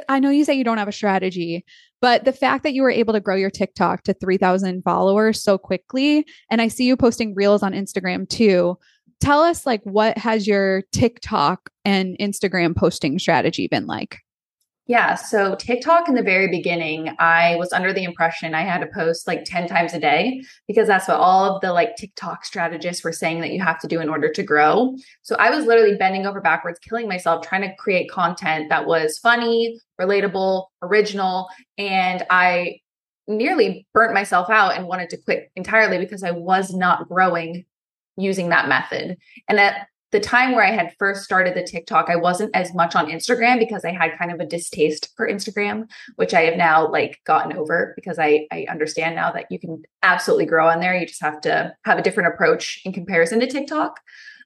[0.09, 1.63] I know you say you don't have a strategy,
[2.01, 5.57] but the fact that you were able to grow your TikTok to 3,000 followers so
[5.57, 8.77] quickly, and I see you posting reels on Instagram too.
[9.19, 14.19] Tell us, like, what has your TikTok and Instagram posting strategy been like?
[14.89, 15.13] Yeah.
[15.13, 19.27] So TikTok in the very beginning, I was under the impression I had to post
[19.27, 23.11] like 10 times a day because that's what all of the like TikTok strategists were
[23.11, 24.95] saying that you have to do in order to grow.
[25.21, 29.19] So I was literally bending over backwards, killing myself, trying to create content that was
[29.19, 31.49] funny, relatable, original.
[31.77, 32.79] And I
[33.27, 37.63] nearly burnt myself out and wanted to quit entirely because I was not growing
[38.17, 39.17] using that method.
[39.47, 42.95] And at the time where I had first started the TikTok, I wasn't as much
[42.95, 46.89] on Instagram because I had kind of a distaste for Instagram, which I have now
[46.89, 50.95] like gotten over because I I understand now that you can absolutely grow on there.
[50.95, 53.99] You just have to have a different approach in comparison to TikTok.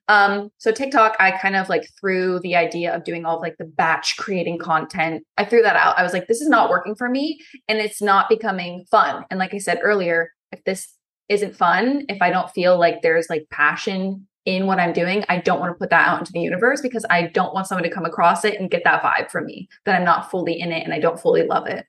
[0.10, 3.56] Um, so TikTok, I kind of like threw the idea of doing all of like
[3.58, 5.24] the batch creating content.
[5.38, 5.98] I threw that out.
[5.98, 7.40] I was like, this is not working for me
[7.70, 9.24] and it's not becoming fun.
[9.30, 10.94] And like I said earlier, if this
[11.30, 15.40] isn't fun, if I don't feel like there's like passion in what I'm doing, I
[15.40, 17.90] don't want to put that out into the universe because I don't want someone to
[17.90, 20.84] come across it and get that vibe from me that I'm not fully in it
[20.84, 21.86] and I don't fully love it.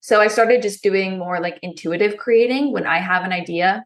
[0.00, 2.72] So I started just doing more like intuitive creating.
[2.72, 3.84] When I have an idea,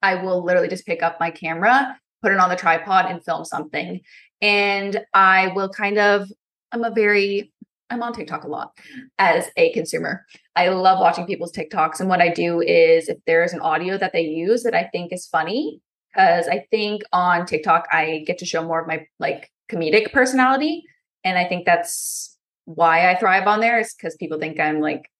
[0.00, 3.44] I will literally just pick up my camera, put it on the tripod and film
[3.44, 4.00] something.
[4.40, 6.32] And I will kind of,
[6.72, 7.52] I'm a very,
[7.90, 8.72] I'm on TikTok a lot
[9.18, 10.24] as a consumer.
[10.56, 12.00] I love watching people's TikToks.
[12.00, 15.12] And what I do is if there's an audio that they use that I think
[15.12, 15.82] is funny,
[16.12, 20.84] because I think on TikTok I get to show more of my like comedic personality.
[21.24, 25.10] And I think that's why I thrive on there is because people think I'm like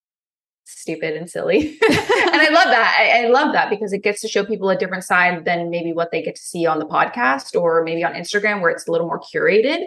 [0.64, 1.78] stupid and silly.
[1.88, 2.97] and I love that.
[2.99, 5.93] I, I, love that because it gets to show people a different side than maybe
[5.93, 8.93] what they get to see on the podcast or maybe on Instagram where it's a
[8.93, 9.86] little more curated.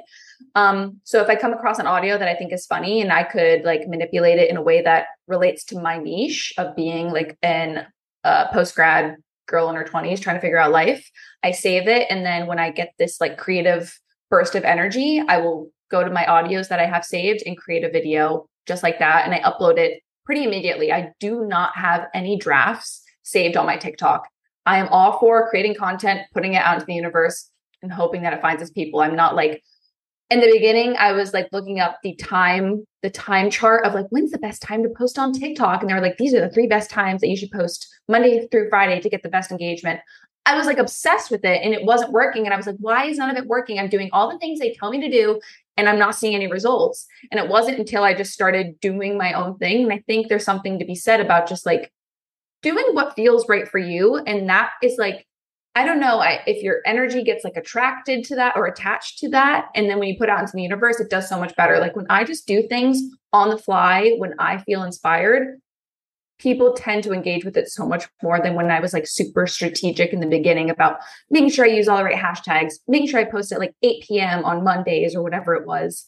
[0.53, 3.23] Um, so if I come across an audio that I think is funny and I
[3.23, 7.37] could like manipulate it in a way that relates to my niche of being like
[7.41, 7.85] an
[8.23, 9.15] uh, post grad
[9.47, 11.09] girl in her 20s trying to figure out life.
[11.43, 12.07] I save it.
[12.09, 13.97] And then when I get this like creative
[14.29, 17.83] burst of energy, I will go to my audios that I have saved and create
[17.83, 19.25] a video just like that.
[19.25, 20.91] And I upload it pretty immediately.
[20.91, 24.27] I do not have any drafts saved on my TikTok.
[24.65, 27.51] I am all for creating content, putting it out into the universe,
[27.83, 28.99] and hoping that it finds its people.
[28.99, 29.61] I'm not like
[30.29, 34.07] in the beginning i was like looking up the time the time chart of like
[34.09, 35.81] when's the best time to post on tiktok?
[35.81, 38.47] And they were like these are the three best times that you should post monday
[38.47, 39.99] through friday to get the best engagement.
[40.47, 43.05] I was like obsessed with it and it wasn't working and i was like why
[43.05, 43.77] is none of it working?
[43.77, 45.39] I'm doing all the things they tell me to do
[45.77, 47.05] and i'm not seeing any results.
[47.29, 50.43] And it wasn't until i just started doing my own thing and i think there's
[50.43, 51.91] something to be said about just like
[52.63, 55.27] doing what feels right for you and that is like
[55.75, 59.29] I don't know I, if your energy gets like attracted to that or attached to
[59.29, 59.67] that.
[59.75, 61.79] And then when you put out into the universe, it does so much better.
[61.79, 63.01] Like when I just do things
[63.33, 65.59] on the fly, when I feel inspired,
[66.39, 69.47] people tend to engage with it so much more than when I was like super
[69.47, 70.99] strategic in the beginning about
[71.29, 74.03] making sure I use all the right hashtags, making sure I post at like 8
[74.03, 74.45] p.m.
[74.45, 76.05] on Mondays or whatever it was.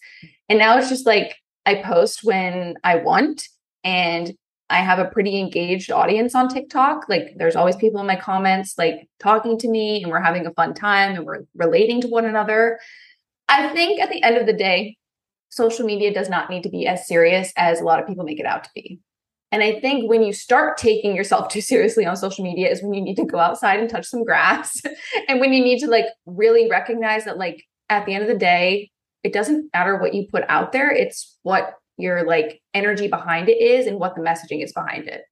[0.47, 3.47] And now it's just like I post when I want
[3.83, 4.33] and
[4.69, 7.07] I have a pretty engaged audience on TikTok.
[7.07, 10.53] Like there's always people in my comments like talking to me and we're having a
[10.53, 12.79] fun time and we're relating to one another.
[13.47, 14.97] I think at the end of the day,
[15.49, 18.39] social media does not need to be as serious as a lot of people make
[18.39, 18.99] it out to be.
[19.53, 22.93] And I think when you start taking yourself too seriously on social media is when
[22.93, 24.81] you need to go outside and touch some grass
[25.29, 28.37] and when you need to like really recognize that like at the end of the
[28.37, 28.91] day,
[29.23, 33.59] it doesn't matter what you put out there, it's what your like energy behind it
[33.61, 35.23] is and what the messaging is behind it.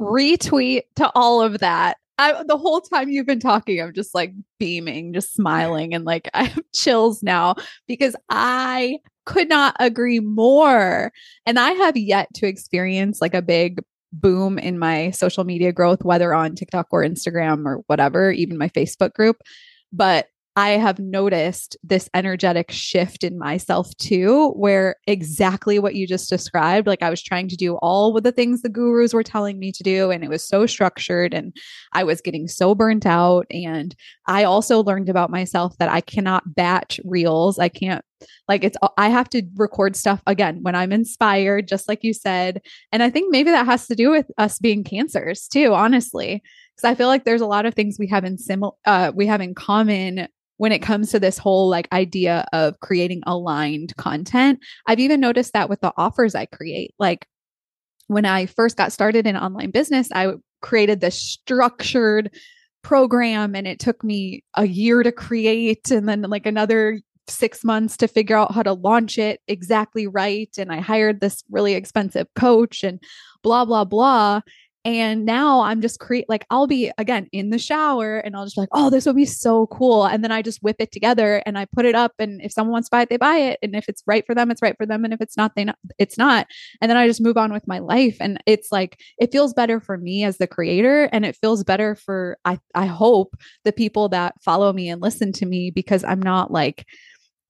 [0.00, 1.96] Retweet to all of that.
[2.18, 6.28] I, the whole time you've been talking, I'm just like beaming, just smiling, and like
[6.34, 11.12] I have chills now because I could not agree more.
[11.46, 13.80] And I have yet to experience like a big
[14.12, 18.68] boom in my social media growth, whether on TikTok or Instagram or whatever, even my
[18.68, 19.40] Facebook group.
[19.92, 20.26] But
[20.60, 26.86] I have noticed this energetic shift in myself too, where exactly what you just described,
[26.86, 29.72] like I was trying to do all of the things the gurus were telling me
[29.72, 31.56] to do, and it was so structured, and
[31.94, 33.46] I was getting so burnt out.
[33.50, 33.96] And
[34.26, 37.58] I also learned about myself that I cannot batch reels.
[37.58, 38.04] I can't
[38.48, 42.60] like it's i have to record stuff again when i'm inspired just like you said
[42.92, 46.42] and i think maybe that has to do with us being cancers too honestly
[46.76, 49.26] because i feel like there's a lot of things we have in similar uh, we
[49.26, 50.28] have in common
[50.60, 54.58] when it comes to this whole like idea of creating aligned content.
[54.86, 56.92] I've even noticed that with the offers I create.
[56.98, 57.26] Like
[58.08, 62.30] when I first got started in online business, I created this structured
[62.82, 67.96] program and it took me a year to create and then like another six months
[67.96, 70.50] to figure out how to launch it exactly right.
[70.58, 73.02] And I hired this really expensive coach and
[73.42, 74.42] blah, blah, blah.
[74.84, 78.56] And now I'm just create like I'll be again in the shower and I'll just
[78.56, 80.06] like, oh, this would be so cool.
[80.06, 82.12] And then I just whip it together and I put it up.
[82.18, 83.58] And if someone wants to buy it, they buy it.
[83.62, 85.04] And if it's right for them, it's right for them.
[85.04, 86.46] And if it's not, they not it's not.
[86.80, 88.16] And then I just move on with my life.
[88.20, 91.10] And it's like it feels better for me as the creator.
[91.12, 95.32] And it feels better for I I hope the people that follow me and listen
[95.32, 96.86] to me because I'm not like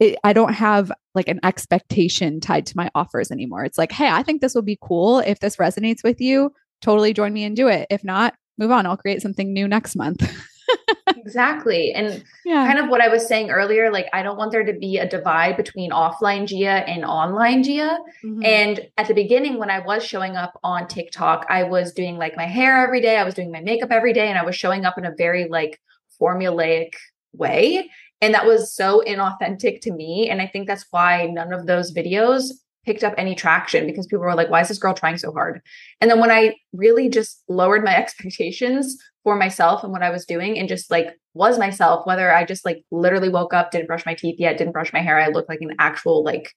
[0.00, 3.64] it, I don't have like an expectation tied to my offers anymore.
[3.64, 5.20] It's like, hey, I think this will be cool.
[5.20, 7.86] If this resonates with you, totally join me and do it.
[7.90, 8.86] If not, move on.
[8.86, 10.22] I'll create something new next month.
[11.08, 11.92] exactly.
[11.92, 12.66] And yeah.
[12.66, 15.08] kind of what I was saying earlier, like I don't want there to be a
[15.08, 17.98] divide between offline Gia and online Gia.
[18.24, 18.44] Mm-hmm.
[18.44, 22.36] And at the beginning, when I was showing up on TikTok, I was doing like
[22.36, 24.84] my hair every day, I was doing my makeup every day, and I was showing
[24.84, 25.80] up in a very like
[26.20, 26.94] formulaic
[27.32, 27.88] way.
[28.20, 30.28] And that was so inauthentic to me.
[30.28, 32.50] And I think that's why none of those videos
[32.90, 35.60] picked up any traction because people were like, why is this girl trying so hard?
[36.00, 40.26] And then when I really just lowered my expectations for myself and what I was
[40.26, 44.04] doing and just like was myself, whether I just like literally woke up, didn't brush
[44.04, 46.52] my teeth yet, didn't brush my hair, I looked like an actual like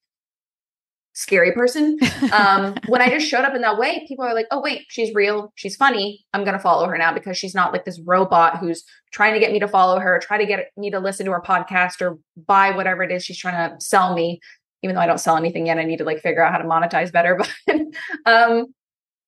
[1.13, 1.99] scary person.
[2.31, 5.13] Um, when I just showed up in that way, people are like, oh, wait, she's
[5.13, 5.51] real.
[5.53, 6.25] She's funny.
[6.34, 9.39] I'm going to follow her now because she's not like this robot who's trying to
[9.39, 12.17] get me to follow her, try to get me to listen to her podcast or
[12.47, 14.39] buy whatever it is she's trying to sell me
[14.84, 16.65] even though I don't sell anything yet, I need to like figure out how to
[16.65, 17.39] monetize better.
[17.65, 17.81] But
[18.25, 18.73] um,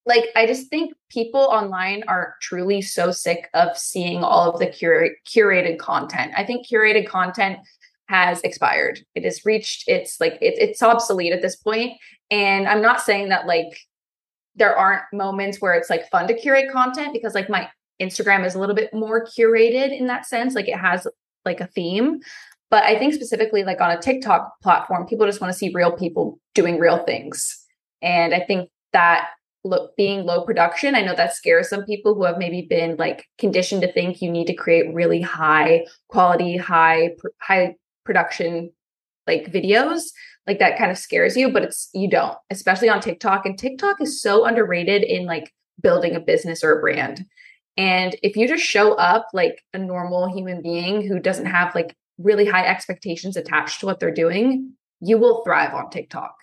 [0.05, 4.67] like I just think people online are truly so sick of seeing all of the
[4.67, 6.33] cura- curated content.
[6.37, 7.59] I think curated content
[8.07, 8.99] has expired.
[9.15, 11.93] It has reached its like it, it's obsolete at this point.
[12.29, 13.79] And I'm not saying that like
[14.55, 17.69] there aren't moments where it's like fun to curate content because like my
[18.01, 20.53] Instagram is a little bit more curated in that sense.
[20.53, 21.07] Like it has
[21.45, 22.19] like a theme.
[22.75, 25.93] But I think specifically like on a TikTok platform, people just want to see real
[25.93, 27.57] people doing real things.
[28.01, 29.29] And I think that
[29.63, 33.27] look being low production, I know that scares some people who have maybe been like
[33.37, 38.73] conditioned to think you need to create really high quality, high high production
[39.25, 40.01] like videos.
[40.45, 43.45] Like that kind of scares you, but it's you don't, especially on TikTok.
[43.45, 47.25] And TikTok is so underrated in like building a business or a brand.
[47.77, 51.95] And if you just show up like a normal human being who doesn't have like
[52.17, 56.35] really high expectations attached to what they're doing, you will thrive on TikTok.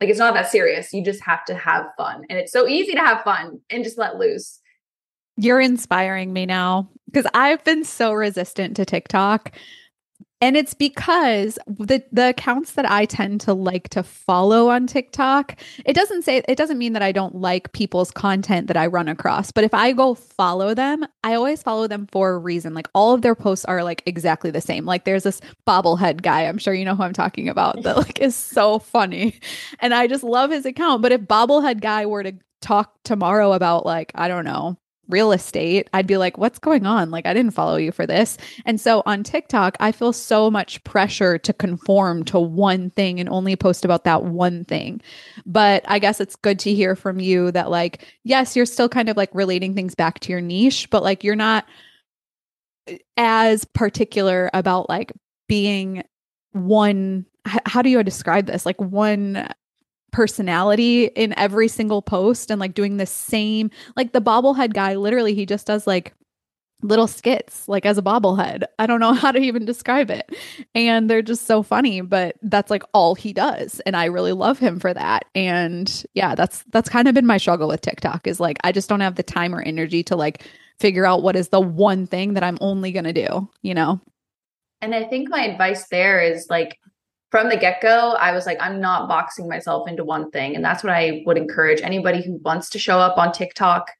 [0.00, 0.92] Like it's not that serious.
[0.92, 2.24] You just have to have fun.
[2.30, 4.60] And it's so easy to have fun and just let loose.
[5.36, 9.52] You're inspiring me now because I've been so resistant to TikTok.
[10.40, 15.56] And it's because the the accounts that I tend to like to follow on TikTok,
[15.84, 19.08] it doesn't say it doesn't mean that I don't like people's content that I run
[19.08, 19.50] across.
[19.50, 22.72] But if I go follow them, I always follow them for a reason.
[22.72, 24.84] Like all of their posts are like exactly the same.
[24.84, 28.20] Like there's this bobblehead guy, I'm sure you know who I'm talking about, that like
[28.20, 29.40] is so funny.
[29.80, 31.02] And I just love his account.
[31.02, 34.78] But if bobblehead guy were to talk tomorrow about like, I don't know,
[35.08, 37.10] real estate, I'd be like, what's going on?
[37.10, 38.36] Like, I didn't follow you for this.
[38.64, 43.28] And so on TikTok, I feel so much pressure to conform to one thing and
[43.28, 45.00] only post about that one thing.
[45.46, 49.08] But I guess it's good to hear from you that, like, yes, you're still kind
[49.08, 51.66] of like relating things back to your niche, but like, you're not
[52.88, 55.12] uh, as particular about like
[55.48, 56.02] being
[56.52, 59.48] one how do you describe this like one
[60.10, 65.34] personality in every single post and like doing the same like the bobblehead guy literally
[65.34, 66.14] he just does like
[66.82, 68.64] little skits like as a bobblehead.
[68.78, 70.34] I don't know how to even describe it.
[70.74, 74.58] And they're just so funny but that's like all he does and i really love
[74.58, 75.24] him for that.
[75.34, 78.88] And yeah that's that's kind of been my struggle with tiktok is like i just
[78.88, 80.44] don't have the time or energy to like
[80.78, 84.00] figure out what is the one thing that i'm only going to do you know?
[84.80, 86.78] And i think my advice there is like
[87.30, 90.56] from the get go, I was like, I'm not boxing myself into one thing.
[90.56, 93.90] And that's what I would encourage anybody who wants to show up on TikTok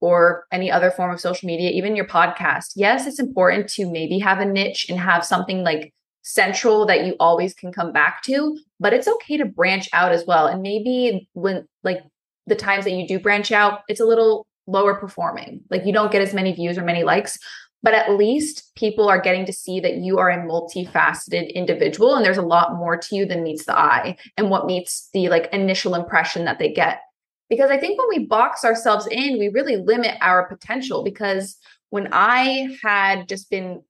[0.00, 2.72] or any other form of social media, even your podcast.
[2.76, 7.16] Yes, it's important to maybe have a niche and have something like central that you
[7.18, 10.46] always can come back to, but it's okay to branch out as well.
[10.46, 12.00] And maybe when, like,
[12.46, 15.62] the times that you do branch out, it's a little lower performing.
[15.70, 17.38] Like, you don't get as many views or many likes,
[17.82, 22.24] but at least people are getting to see that you are a multifaceted individual and
[22.24, 25.48] there's a lot more to you than meets the eye and what meets the like
[25.52, 27.00] initial impression that they get
[27.48, 31.56] because i think when we box ourselves in we really limit our potential because
[31.90, 33.82] when i had just been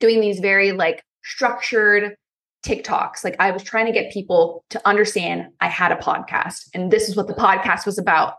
[0.00, 2.16] doing these very like structured
[2.64, 3.22] TikToks.
[3.22, 7.08] Like I was trying to get people to understand I had a podcast and this
[7.08, 8.34] is what the podcast was about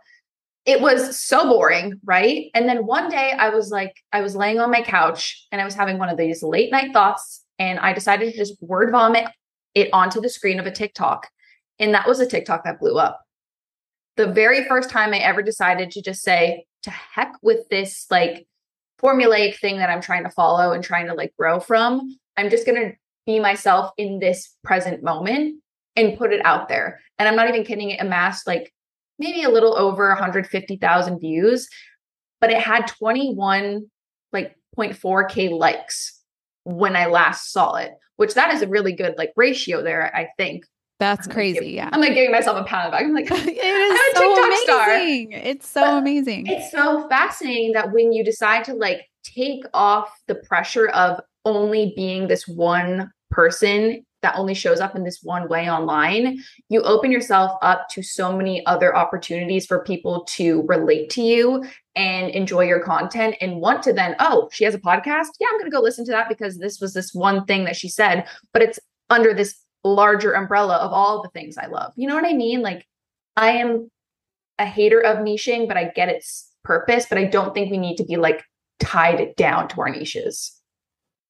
[0.65, 2.49] it was so boring, right?
[2.55, 5.65] And then one day I was like, I was laying on my couch and I
[5.65, 7.43] was having one of these late night thoughts.
[7.59, 9.27] And I decided to just word vomit
[9.75, 11.27] it onto the screen of a TikTok.
[11.79, 13.21] And that was a TikTok that blew up.
[14.17, 18.47] The very first time I ever decided to just say, to heck with this like
[19.01, 22.65] formulaic thing that I'm trying to follow and trying to like grow from, I'm just
[22.65, 22.93] going to
[23.25, 25.61] be myself in this present moment
[25.95, 27.01] and put it out there.
[27.17, 28.73] And I'm not even kidding, it amassed like
[29.19, 31.67] maybe a little over 150,000 views,
[32.41, 33.89] but it had 21
[34.31, 36.21] like 0.4k likes
[36.63, 40.29] when I last saw it, which that is a really good like ratio there, I
[40.37, 40.65] think.
[40.99, 41.71] That's crazy.
[41.71, 41.89] yeah.
[41.91, 43.05] I'm like giving myself a pound of the back.
[43.05, 45.31] I'm like, it is so amazing.
[45.31, 45.45] Star.
[45.49, 46.47] It's so but amazing.
[46.47, 51.93] It's so fascinating that when you decide to like take off the pressure of only
[51.95, 57.11] being this one person that only shows up in this one way online, you open
[57.11, 61.63] yourself up to so many other opportunities for people to relate to you
[61.95, 65.27] and enjoy your content and want to then, oh, she has a podcast.
[65.39, 67.75] Yeah, I'm going to go listen to that because this was this one thing that
[67.75, 68.79] she said, but it's
[69.11, 71.93] under this larger umbrella of all the things I love.
[71.95, 72.63] You know what I mean?
[72.63, 72.87] Like,
[73.37, 73.91] I am
[74.57, 77.97] a hater of niching, but I get its purpose, but I don't think we need
[77.97, 78.43] to be like
[78.79, 80.59] tied down to our niches.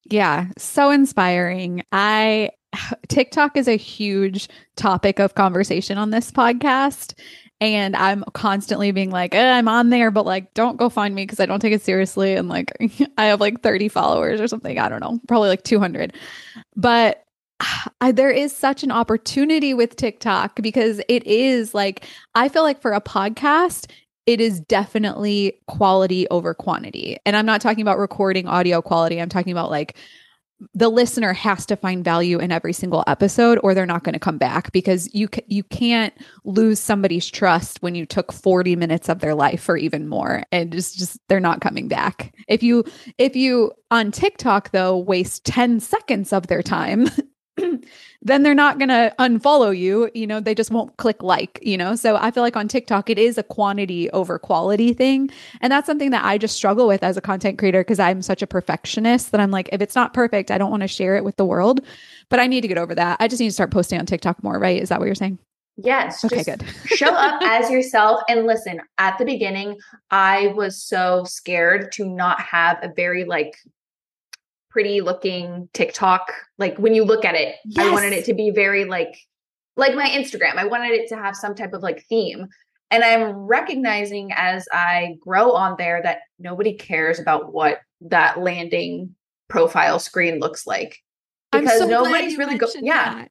[0.08, 1.82] Yeah, so inspiring.
[1.92, 2.50] I
[3.08, 7.14] TikTok is a huge topic of conversation on this podcast.
[7.60, 11.22] And I'm constantly being like, eh, I'm on there, but like, don't go find me
[11.22, 12.34] because I don't take it seriously.
[12.34, 12.72] And like,
[13.18, 14.78] I have like 30 followers or something.
[14.78, 16.14] I don't know, probably like 200.
[16.74, 17.24] But
[18.00, 22.04] I, there is such an opportunity with TikTok because it is like,
[22.34, 23.90] I feel like for a podcast,
[24.26, 27.16] it is definitely quality over quantity.
[27.24, 29.20] And I'm not talking about recording audio quality.
[29.20, 29.96] I'm talking about like
[30.72, 34.18] the listener has to find value in every single episode or they're not going to
[34.18, 39.18] come back because you you can't lose somebody's trust when you took 40 minutes of
[39.18, 42.34] their life or even more and just just they're not coming back.
[42.48, 42.84] If you
[43.18, 47.08] if you on TikTok though waste 10 seconds of their time
[48.22, 50.10] then they're not going to unfollow you.
[50.14, 51.94] You know, they just won't click like, you know?
[51.96, 55.30] So I feel like on TikTok, it is a quantity over quality thing.
[55.60, 58.42] And that's something that I just struggle with as a content creator because I'm such
[58.42, 61.24] a perfectionist that I'm like, if it's not perfect, I don't want to share it
[61.24, 61.80] with the world.
[62.28, 63.18] But I need to get over that.
[63.20, 64.80] I just need to start posting on TikTok more, right?
[64.80, 65.38] Is that what you're saying?
[65.76, 66.24] Yes.
[66.24, 66.64] Okay, good.
[66.86, 68.22] show up as yourself.
[68.28, 69.78] And listen, at the beginning,
[70.10, 73.56] I was so scared to not have a very like
[74.76, 76.30] pretty looking TikTok.
[76.58, 79.16] Like when you look at it, I wanted it to be very like
[79.74, 80.56] like my Instagram.
[80.56, 82.46] I wanted it to have some type of like theme.
[82.90, 89.14] And I'm recognizing as I grow on there that nobody cares about what that landing
[89.48, 90.98] profile screen looks like.
[91.52, 92.84] I'm Because so nobody's really going.
[92.84, 93.24] yeah.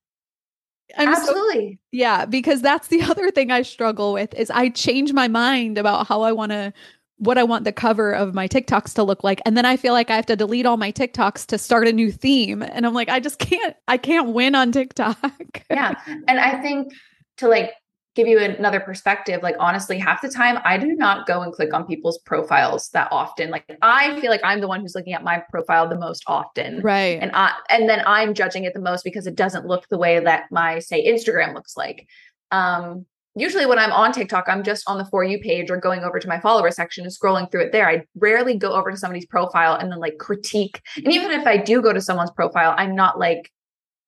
[0.98, 1.80] I'm so absolutely.
[1.91, 6.08] Yeah, because that's the other thing I struggle with is I change my mind about
[6.08, 6.74] how I want to
[7.18, 9.41] what I want the cover of my TikToks to look like.
[9.45, 11.93] And then I feel like I have to delete all my TikToks to start a
[11.93, 12.61] new theme.
[12.61, 15.63] And I'm like I just can't I can't win on TikTok.
[15.70, 15.95] yeah.
[16.28, 16.93] And i think
[17.38, 17.72] to like
[18.16, 21.74] give you another perspective like honestly half the time i do not go and click
[21.74, 23.49] on people's profiles that often.
[23.49, 26.82] Like i feel like i'm the one who's looking at my profile the most often.
[26.82, 27.20] Right.
[27.22, 30.20] and i and then i'm judging it the most because it doesn't look the way
[30.20, 32.07] that my say instagram looks like.
[32.51, 33.05] Um
[33.36, 36.20] usually when i'm on tiktok i'm just on the for you page or going over
[36.20, 37.88] to my follower section and scrolling through it there.
[37.88, 40.82] I rarely go over to somebody's profile and then like critique.
[40.98, 43.52] And even if i do go to someone's profile i'm not like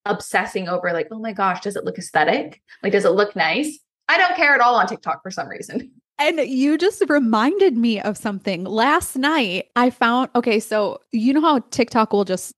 [0.05, 2.61] obsessing over like oh my gosh does it look aesthetic?
[2.83, 3.79] Like does it look nice?
[4.09, 5.91] I don't care at all on tiktok for some reason.
[6.19, 8.63] And you just reminded me of something.
[8.63, 12.55] Last night, I found okay, so you know how TikTok will just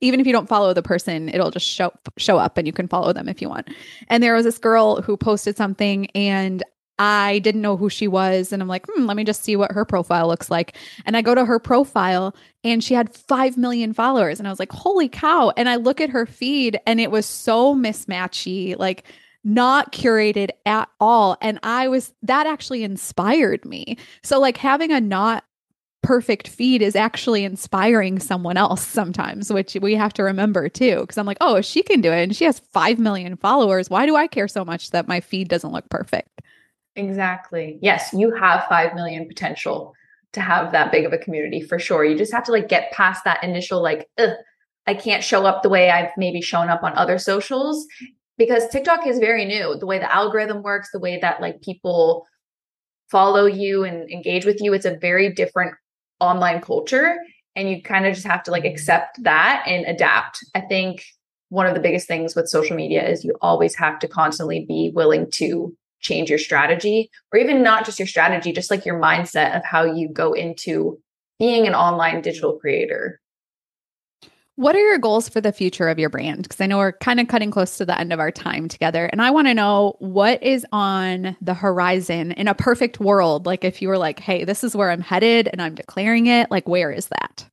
[0.00, 2.88] even if you don't follow the person, it'll just show show up and you can
[2.88, 3.68] follow them if you want.
[4.08, 6.62] And there was this girl who posted something and
[6.98, 9.72] I didn't know who she was and I'm like, "Hmm, let me just see what
[9.72, 10.76] her profile looks like."
[11.06, 14.60] And I go to her profile and she had 5 million followers and I was
[14.60, 19.04] like, "Holy cow." And I look at her feed and it was so mismatchy, like
[19.44, 21.36] not curated at all.
[21.40, 23.96] And I was, that actually inspired me.
[24.22, 25.44] So, like, having a not
[26.02, 31.04] perfect feed is actually inspiring someone else sometimes, which we have to remember too.
[31.06, 34.06] Cause I'm like, oh, she can do it and she has 5 million followers, why
[34.06, 36.40] do I care so much that my feed doesn't look perfect?
[36.96, 39.94] exactly yes you have 5 million potential
[40.32, 42.90] to have that big of a community for sure you just have to like get
[42.92, 44.08] past that initial like
[44.86, 47.86] i can't show up the way i've maybe shown up on other socials
[48.38, 52.26] because tiktok is very new the way the algorithm works the way that like people
[53.08, 55.74] follow you and engage with you it's a very different
[56.20, 57.16] online culture
[57.56, 60.38] and you kind of just have to like accept that and adapt.
[60.54, 61.04] I think
[61.48, 64.92] one of the biggest things with social media is you always have to constantly be
[64.94, 69.54] willing to change your strategy or even not just your strategy just like your mindset
[69.54, 70.98] of how you go into
[71.38, 73.19] being an online digital creator
[74.60, 76.42] What are your goals for the future of your brand?
[76.42, 79.06] Because I know we're kind of cutting close to the end of our time together.
[79.06, 83.46] And I want to know what is on the horizon in a perfect world.
[83.46, 86.50] Like, if you were like, hey, this is where I'm headed and I'm declaring it,
[86.50, 87.48] like, where is that?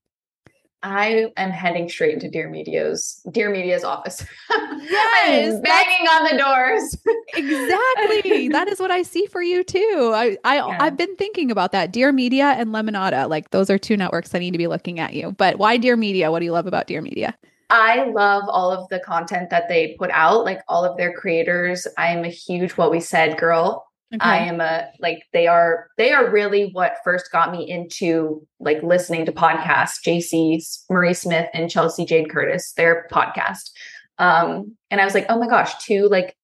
[0.83, 4.25] I am heading straight into Dear Media's Dear Media's office.
[4.89, 6.97] Yes, banging on the doors.
[7.35, 8.47] Exactly.
[8.47, 10.11] that is what I see for you too.
[10.15, 10.77] I, I Yeah.
[10.79, 11.91] I've been thinking about that.
[11.91, 13.29] Dear Media and Lemonada.
[13.29, 15.33] Like those are two networks I need to be looking at you.
[15.33, 16.31] But why Dear Media?
[16.31, 17.35] What do you love about Dear Media?
[17.69, 21.85] I love all of the content that they put out, like all of their creators.
[21.97, 23.86] I am a huge what we said girl.
[24.21, 28.81] I am a like they are they are really what first got me into like
[28.81, 30.01] listening to podcasts.
[30.05, 33.71] JC Marie Smith and Chelsea Jade Curtis, their podcast.
[34.17, 36.37] Um, and I was like, oh my gosh, two like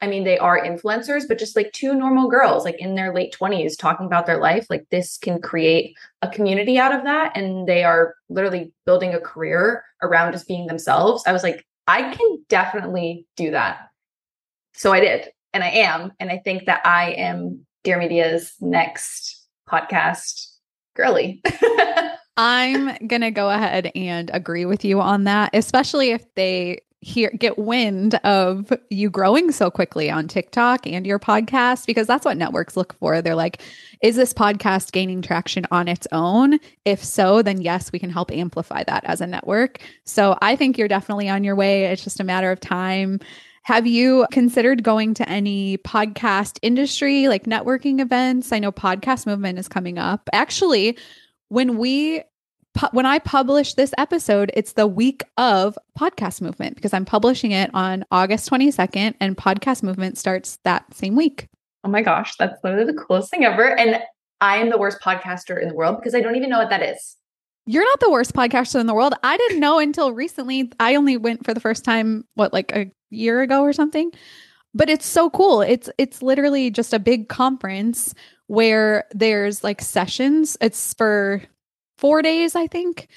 [0.00, 3.36] I mean, they are influencers, but just like two normal girls, like in their late
[3.38, 4.66] 20s, talking about their life.
[4.70, 7.36] Like, this can create a community out of that.
[7.36, 11.24] And they are literally building a career around just being themselves.
[11.26, 13.88] I was like, I can definitely do that.
[14.74, 16.12] So I did, and I am.
[16.20, 20.52] And I think that I am Dear Media's next podcast
[20.94, 21.42] girly.
[22.36, 27.30] I'm going to go ahead and agree with you on that, especially if they hear
[27.30, 32.36] get wind of you growing so quickly on TikTok and your podcast because that's what
[32.36, 33.20] networks look for.
[33.20, 33.60] They're like,
[34.00, 36.60] is this podcast gaining traction on its own?
[36.84, 39.80] If so, then yes, we can help amplify that as a network.
[40.04, 41.86] So I think you're definitely on your way.
[41.86, 43.18] It's just a matter of time.
[43.68, 48.50] Have you considered going to any podcast industry like networking events?
[48.50, 50.26] I know podcast movement is coming up.
[50.32, 50.96] Actually,
[51.50, 52.22] when we
[52.92, 57.70] when I publish this episode, it's the week of podcast movement because I'm publishing it
[57.74, 61.46] on August 22nd and podcast movement starts that same week.
[61.84, 63.78] oh my gosh, that's literally the coolest thing ever.
[63.78, 64.00] And
[64.40, 66.82] I am the worst podcaster in the world because I don't even know what that
[66.82, 67.16] is.
[67.66, 69.12] You're not the worst podcaster in the world.
[69.22, 70.72] I didn't know until recently.
[70.80, 74.12] I only went for the first time what like a year ago or something.
[74.74, 75.62] But it's so cool.
[75.62, 78.14] It's it's literally just a big conference
[78.46, 80.56] where there's like sessions.
[80.60, 81.42] It's for
[81.98, 83.08] 4 days, I think.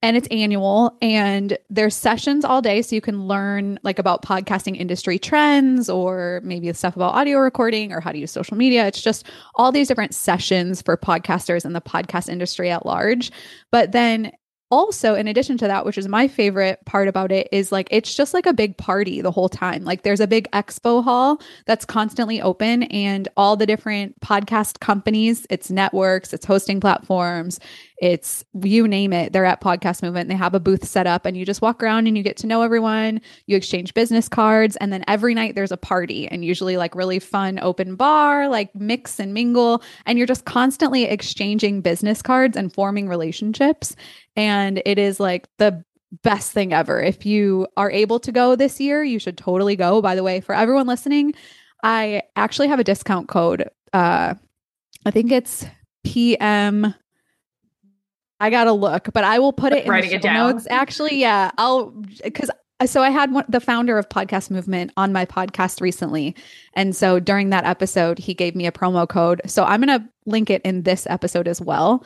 [0.00, 4.76] And it's annual and there's sessions all day so you can learn like about podcasting
[4.76, 8.86] industry trends or maybe stuff about audio recording or how to use social media.
[8.86, 9.26] It's just
[9.56, 13.32] all these different sessions for podcasters and the podcast industry at large.
[13.72, 14.30] But then
[14.70, 18.14] also in addition to that which is my favorite part about it is like it's
[18.14, 19.84] just like a big party the whole time.
[19.84, 25.46] Like there's a big expo hall that's constantly open and all the different podcast companies
[25.50, 27.60] it's networks it's hosting platforms
[28.00, 31.36] it's you name it they're at podcast movement they have a booth set up and
[31.36, 34.92] you just walk around and you get to know everyone you exchange business cards and
[34.92, 39.18] then every night there's a party and usually like really fun open bar like mix
[39.18, 43.96] and mingle and you're just constantly exchanging business cards and forming relationships
[44.36, 45.84] and it is like the
[46.22, 47.00] best thing ever.
[47.00, 50.00] If you are able to go this year, you should totally go.
[50.00, 51.34] By the way, for everyone listening,
[51.82, 53.68] I actually have a discount code.
[53.92, 54.34] Uh,
[55.04, 55.66] I think it's
[56.04, 56.94] PM.
[58.40, 60.52] I gotta look, but I will put it in Writing the it down.
[60.52, 60.66] notes.
[60.70, 61.90] Actually, yeah, I'll
[62.22, 62.50] because
[62.86, 66.36] so I had one, the founder of Podcast Movement on my podcast recently,
[66.74, 69.40] and so during that episode, he gave me a promo code.
[69.46, 72.04] So I'm gonna link it in this episode as well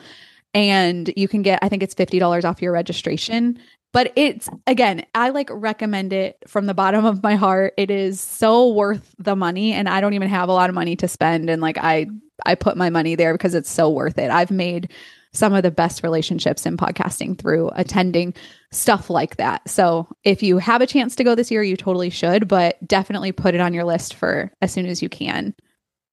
[0.53, 3.57] and you can get i think it's $50 off your registration
[3.91, 8.21] but it's again i like recommend it from the bottom of my heart it is
[8.21, 11.49] so worth the money and i don't even have a lot of money to spend
[11.49, 12.05] and like i
[12.45, 14.91] i put my money there because it's so worth it i've made
[15.33, 18.33] some of the best relationships in podcasting through attending
[18.71, 22.09] stuff like that so if you have a chance to go this year you totally
[22.09, 25.53] should but definitely put it on your list for as soon as you can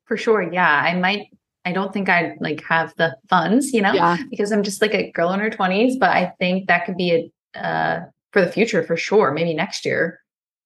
[0.07, 0.43] For sure.
[0.53, 0.69] Yeah.
[0.69, 1.29] I might
[1.65, 4.95] I don't think I like have the funds, you know, yeah because I'm just like
[4.95, 8.01] a girl in her 20s, but I think that could be a uh
[8.33, 10.21] for the future for sure, maybe next year.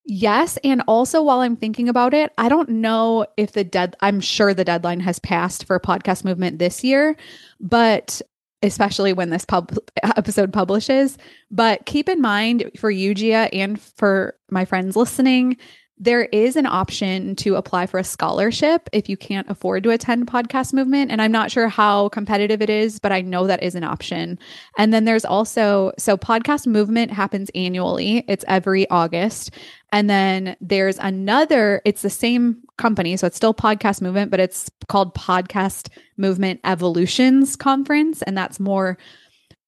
[0.07, 0.57] Yes.
[0.63, 4.53] And also, while I'm thinking about it, I don't know if the dead, I'm sure
[4.53, 7.15] the deadline has passed for podcast movement this year,
[7.59, 8.21] but
[8.65, 11.17] especially when this pub episode publishes.
[11.51, 15.57] But keep in mind for you, Gia, and for my friends listening,
[15.97, 20.27] there is an option to apply for a scholarship if you can't afford to attend
[20.27, 21.09] podcast movement.
[21.09, 24.37] And i'm not sure how competitive it is but i know that is an option.
[24.77, 28.25] And then there's also so podcast movement happens annually.
[28.27, 29.51] It's every august.
[29.91, 34.69] And then there's another it's the same company so it's still podcast movement but it's
[34.89, 35.87] called podcast
[36.17, 38.21] movement evolutions conference.
[38.23, 38.97] And that's more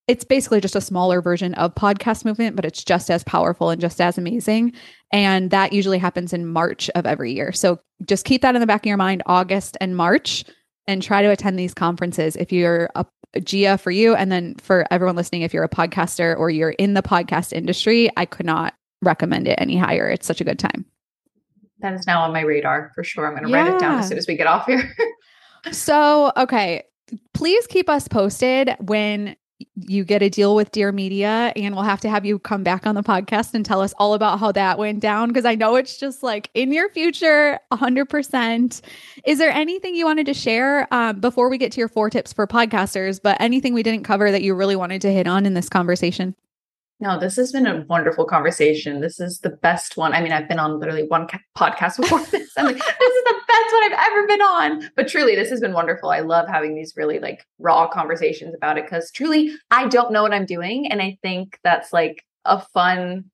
[0.07, 3.81] it's basically just a smaller version of podcast movement but it's just as powerful and
[3.81, 4.73] just as amazing
[5.11, 7.51] and that usually happens in March of every year.
[7.51, 10.43] So just keep that in the back of your mind, August and March,
[10.85, 13.05] and try to attend these conferences if you're a,
[13.43, 14.15] Gia for you.
[14.15, 18.09] And then for everyone listening, if you're a podcaster or you're in the podcast industry,
[18.17, 20.09] I could not recommend it any higher.
[20.09, 20.85] It's such a good time.
[21.79, 23.27] That is now on my radar for sure.
[23.27, 24.91] I'm going to write it down as soon as we get off here.
[25.71, 26.83] So, okay,
[27.33, 29.35] please keep us posted when
[29.75, 32.85] you get a deal with Dear Media, and we'll have to have you come back
[32.85, 35.75] on the podcast and tell us all about how that went down because I know
[35.75, 38.81] it's just like in your future, 100%.
[39.25, 42.33] Is there anything you wanted to share um, before we get to your four tips
[42.33, 45.53] for podcasters, but anything we didn't cover that you really wanted to hit on in
[45.53, 46.35] this conversation?
[46.99, 49.01] No, this has been a wonderful conversation.
[49.01, 50.13] This is the best one.
[50.13, 52.51] I mean, I've been on literally one ca- podcast before this.
[52.57, 54.89] I'm like, this is the best one I've ever been on.
[54.95, 56.09] But truly, this has been wonderful.
[56.09, 60.23] I love having these really like raw conversations about it because truly, I don't know
[60.23, 60.91] what I'm doing.
[60.91, 63.25] And I think that's like a fun,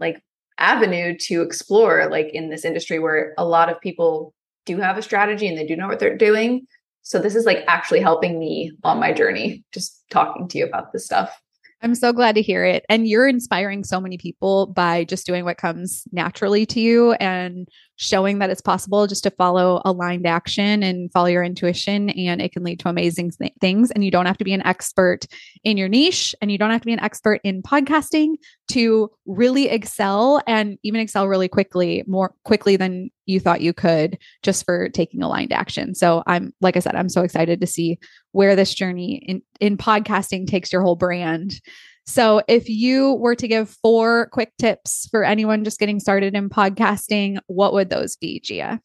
[0.00, 0.22] like,
[0.58, 4.32] avenue to explore, like in this industry where a lot of people
[4.64, 6.66] do have a strategy and they do know what they're doing.
[7.02, 10.92] So this is like actually helping me on my journey, just talking to you about
[10.92, 11.40] this stuff.
[11.82, 12.84] I'm so glad to hear it.
[12.88, 17.68] And you're inspiring so many people by just doing what comes naturally to you and
[17.96, 22.10] showing that it's possible just to follow aligned action and follow your intuition.
[22.10, 23.90] And it can lead to amazing th- things.
[23.90, 25.26] And you don't have to be an expert
[25.64, 28.34] in your niche and you don't have to be an expert in podcasting
[28.68, 34.18] to really excel and even excel really quickly, more quickly than you thought you could
[34.42, 35.94] just for taking aligned action.
[35.94, 37.98] So I'm, like I said, I'm so excited to see
[38.32, 41.60] where this journey in, in podcasting takes your whole brand.
[42.04, 46.50] So, if you were to give four quick tips for anyone just getting started in
[46.50, 48.80] podcasting, what would those be, Gia?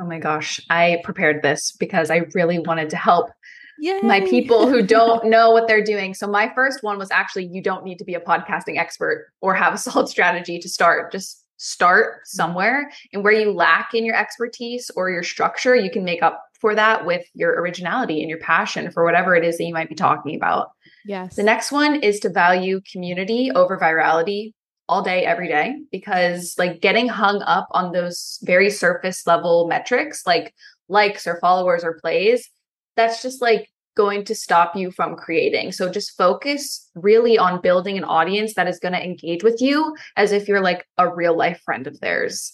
[0.00, 3.30] Oh my gosh, I prepared this because I really wanted to help
[3.78, 6.14] Yeah, my people who don't know what they're doing.
[6.14, 9.54] So my first one was actually you don't need to be a podcasting expert or
[9.54, 11.12] have a solid strategy to start.
[11.12, 12.20] Just start mm-hmm.
[12.24, 16.42] somewhere and where you lack in your expertise or your structure, you can make up
[16.60, 19.88] for that with your originality and your passion for whatever it is that you might
[19.88, 20.70] be talking about.
[21.04, 21.36] Yes.
[21.36, 24.52] The next one is to value community over virality
[24.88, 30.26] all day, every day, because like getting hung up on those very surface level metrics
[30.26, 30.54] like
[30.88, 32.48] likes or followers or plays,
[32.96, 35.72] that's just like going to stop you from creating.
[35.72, 39.94] So just focus really on building an audience that is going to engage with you
[40.16, 42.52] as if you're like a real life friend of theirs.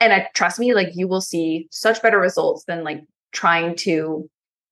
[0.00, 4.28] And I trust me, like you will see such better results than like trying to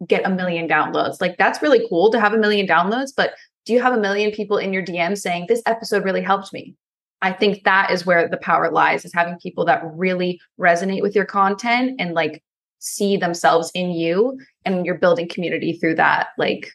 [0.07, 1.21] get a million downloads.
[1.21, 3.33] Like that's really cool to have a million downloads, but
[3.65, 6.75] do you have a million people in your DM saying, this episode really helped me?
[7.23, 11.15] I think that is where the power lies is having people that really resonate with
[11.15, 12.43] your content and like
[12.85, 16.70] see themselves in you and you're building community through that like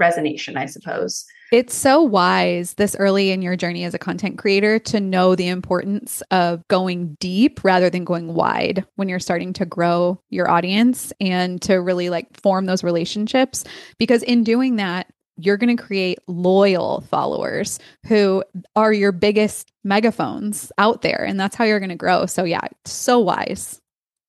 [0.00, 1.24] resonation, I suppose.
[1.52, 5.48] It's so wise this early in your journey as a content creator to know the
[5.48, 11.12] importance of going deep rather than going wide when you're starting to grow your audience
[11.20, 13.64] and to really like form those relationships.
[13.98, 15.06] Because in doing that,
[15.36, 18.42] you're going to create loyal followers who
[18.74, 21.24] are your biggest megaphones out there.
[21.24, 22.26] And that's how you're going to grow.
[22.26, 23.80] So, yeah, so wise.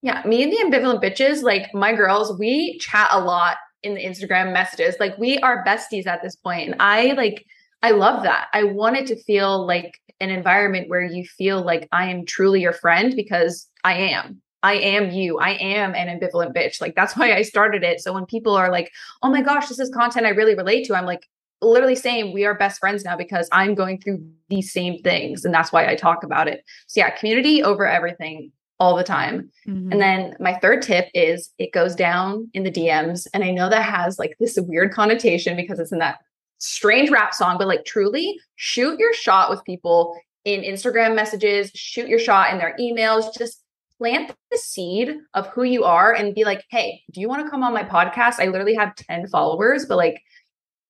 [0.07, 4.05] Yeah, me and the ambivalent bitches, like my girls, we chat a lot in the
[4.05, 4.95] Instagram messages.
[5.01, 6.71] Like we are besties at this point.
[6.71, 7.45] And I like
[7.83, 8.47] I love that.
[8.53, 12.61] I want it to feel like an environment where you feel like I am truly
[12.61, 14.41] your friend because I am.
[14.63, 15.39] I am you.
[15.39, 16.79] I am an ambivalent bitch.
[16.79, 17.99] Like that's why I started it.
[17.99, 18.93] So when people are like,
[19.23, 21.27] "Oh my gosh, this is content I really relate to." I'm like
[21.61, 25.53] literally saying we are best friends now because I'm going through these same things and
[25.53, 26.63] that's why I talk about it.
[26.85, 29.49] So yeah, community over everything all the time.
[29.67, 29.91] Mm-hmm.
[29.91, 33.27] And then my third tip is it goes down in the DMs.
[33.33, 36.19] And I know that has like this weird connotation because it's in that
[36.59, 42.07] strange rap song, but like truly shoot your shot with people in Instagram messages, shoot
[42.07, 43.63] your shot in their emails, just
[43.97, 47.49] plant the seed of who you are and be like, hey, do you want to
[47.49, 48.39] come on my podcast?
[48.39, 50.21] I literally have 10 followers, but like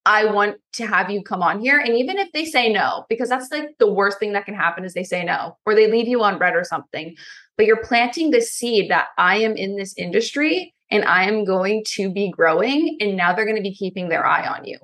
[0.06, 1.80] I want to have you come on here.
[1.80, 4.86] And even if they say no, because that's like the worst thing that can happen
[4.86, 7.16] is they say no or they leave you on read or something.
[7.58, 11.84] But you're planting the seed that I am in this industry and I am going
[11.96, 12.98] to be growing.
[13.02, 14.78] And now they're going to be keeping their eye on you.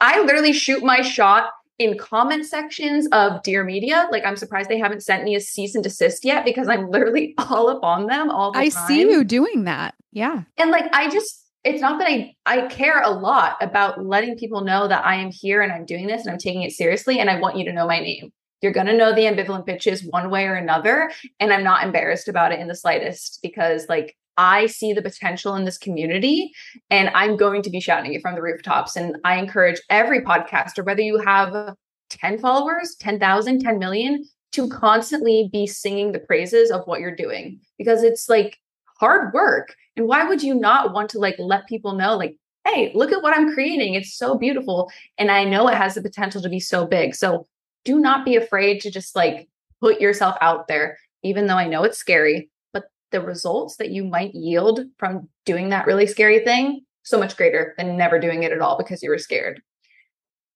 [0.00, 4.08] I literally shoot my shot in comment sections of Dear Media.
[4.10, 7.34] Like, I'm surprised they haven't sent me a cease and desist yet because I'm literally
[7.38, 8.84] all up on them all the I time.
[8.84, 9.94] I see you doing that.
[10.12, 10.42] Yeah.
[10.56, 14.62] And like, I just, it's not that I I care a lot about letting people
[14.62, 17.28] know that I am here and I'm doing this and I'm taking it seriously and
[17.28, 18.32] I want you to know my name.
[18.62, 21.10] You're going to know the ambivalent bitches one way or another
[21.40, 25.54] and I'm not embarrassed about it in the slightest because like I see the potential
[25.54, 26.52] in this community
[26.90, 30.84] and I'm going to be shouting it from the rooftops and I encourage every podcaster
[30.84, 31.74] whether you have
[32.10, 37.60] 10 followers, 10,000, 10 million to constantly be singing the praises of what you're doing
[37.78, 38.58] because it's like
[38.98, 42.92] hard work and why would you not want to like let people know, like, hey,
[42.94, 43.94] look at what I'm creating.
[43.94, 44.90] It's so beautiful.
[45.18, 47.14] And I know it has the potential to be so big.
[47.14, 47.46] So
[47.86, 49.48] do not be afraid to just like
[49.80, 52.50] put yourself out there, even though I know it's scary.
[52.72, 57.36] But the results that you might yield from doing that really scary thing, so much
[57.36, 59.62] greater than never doing it at all because you were scared.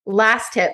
[0.05, 0.73] Last tip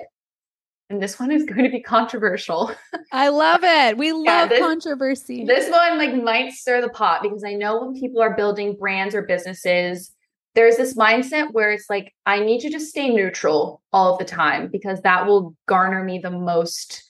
[0.89, 2.71] and this one is going to be controversial.
[3.11, 3.97] I love it.
[3.97, 5.45] We love yeah, this, controversy.
[5.45, 9.13] This one like might stir the pot because I know when people are building brands
[9.13, 10.11] or businesses,
[10.57, 14.25] there's this mindset where it's like I need to just stay neutral all of the
[14.25, 17.03] time because that will garner me the most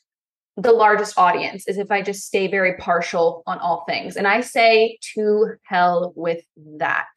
[0.58, 4.18] the largest audience is if I just stay very partial on all things.
[4.18, 6.44] And I say to hell with
[6.80, 7.08] that.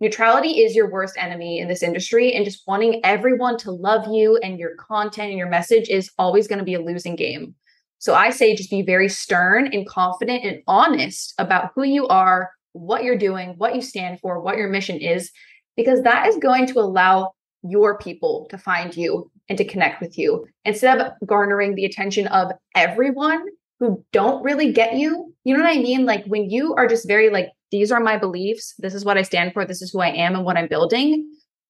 [0.00, 4.38] Neutrality is your worst enemy in this industry, and just wanting everyone to love you
[4.38, 7.54] and your content and your message is always going to be a losing game.
[7.98, 12.50] So I say just be very stern and confident and honest about who you are,
[12.72, 15.32] what you're doing, what you stand for, what your mission is,
[15.76, 17.32] because that is going to allow
[17.62, 22.26] your people to find you and to connect with you instead of garnering the attention
[22.28, 23.44] of everyone
[23.80, 25.34] who don't really get you.
[25.44, 26.06] You know what I mean?
[26.06, 28.74] Like when you are just very like these are my beliefs.
[28.78, 29.64] This is what I stand for.
[29.64, 31.28] This is who I am and what I'm building.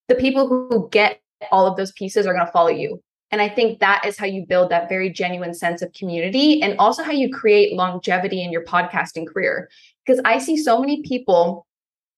[0.09, 1.21] The people who get
[1.51, 3.03] all of those pieces are going to follow you.
[3.31, 6.79] And I think that is how you build that very genuine sense of community and
[6.79, 9.69] also how you create longevity in your podcasting career.
[10.05, 11.66] Because I see so many people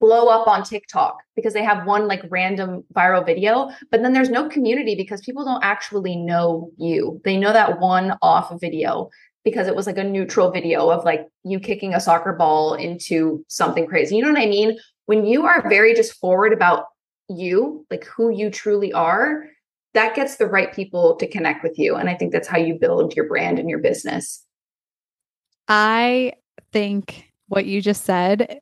[0.00, 4.30] blow up on TikTok because they have one like random viral video, but then there's
[4.30, 7.20] no community because people don't actually know you.
[7.24, 9.10] They know that one off video
[9.44, 13.44] because it was like a neutral video of like you kicking a soccer ball into
[13.48, 14.16] something crazy.
[14.16, 14.78] You know what I mean?
[15.06, 16.86] When you are very just forward about
[17.28, 19.44] you, like who you truly are,
[19.94, 21.96] that gets the right people to connect with you.
[21.96, 24.44] And I think that's how you build your brand and your business.
[25.66, 26.32] I
[26.72, 28.60] think what you just said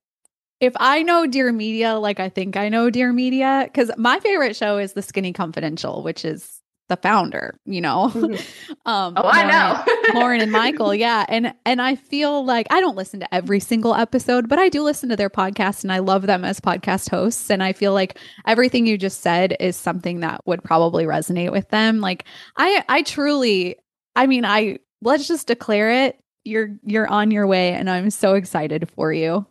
[0.61, 4.57] if I know Dear Media, like I think I know Dear Media, because my favorite
[4.57, 8.11] show is The Skinny Confidential, which is the founder, you know.
[8.13, 8.73] Mm-hmm.
[8.87, 9.85] um, oh, Lauren, I
[10.15, 10.21] know.
[10.21, 11.25] Lauren and Michael, yeah.
[11.29, 14.83] And and I feel like I don't listen to every single episode, but I do
[14.83, 17.51] listen to their podcast and I love them as podcast hosts.
[17.51, 21.69] And I feel like everything you just said is something that would probably resonate with
[21.69, 22.01] them.
[22.01, 22.25] Like
[22.57, 23.77] I I truly,
[24.15, 26.19] I mean, I let's just declare it.
[26.45, 29.45] You're you're on your way and I'm so excited for you.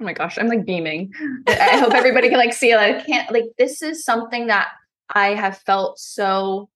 [0.00, 1.12] Oh my gosh, I'm like beaming.
[1.48, 2.78] I hope everybody can like see it.
[2.78, 4.68] I can't like this is something that
[5.12, 6.68] I have felt so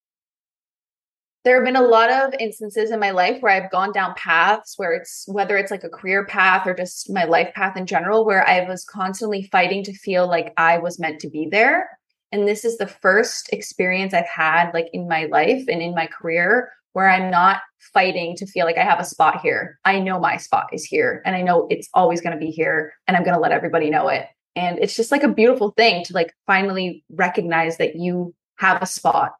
[1.44, 4.74] there have been a lot of instances in my life where I've gone down paths
[4.76, 8.24] where it's whether it's like a career path or just my life path in general,
[8.24, 11.98] where I was constantly fighting to feel like I was meant to be there.
[12.30, 16.06] And this is the first experience I've had like in my life and in my
[16.06, 19.78] career where I'm not fighting to feel like I have a spot here.
[19.84, 22.92] I know my spot is here and I know it's always going to be here
[23.06, 24.26] and I'm going to let everybody know it.
[24.54, 28.86] And it's just like a beautiful thing to like finally recognize that you have a
[28.86, 29.32] spot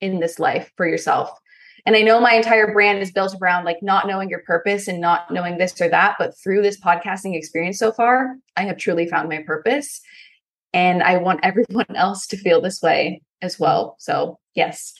[0.00, 1.30] in this life for yourself.
[1.86, 5.00] And I know my entire brand is built around like not knowing your purpose and
[5.00, 6.16] not knowing this or that.
[6.18, 10.00] But through this podcasting experience so far, I have truly found my purpose.
[10.72, 13.96] And I want everyone else to feel this way as well.
[13.98, 14.94] So, yes.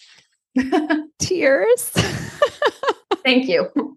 [1.19, 1.91] Tears.
[3.25, 3.97] Thank you.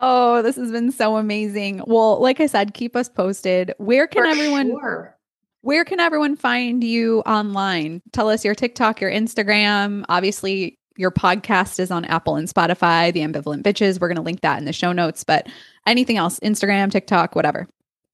[0.00, 1.82] Oh, this has been so amazing.
[1.86, 3.72] Well, like I said, keep us posted.
[3.78, 5.16] Where can For everyone sure.
[5.62, 8.02] where can everyone find you online?
[8.12, 10.04] Tell us your TikTok, your Instagram.
[10.08, 14.00] Obviously, your podcast is on Apple and Spotify, The Ambivalent Bitches.
[14.00, 15.48] We're going to link that in the show notes, but
[15.86, 17.66] anything else, Instagram, TikTok, whatever.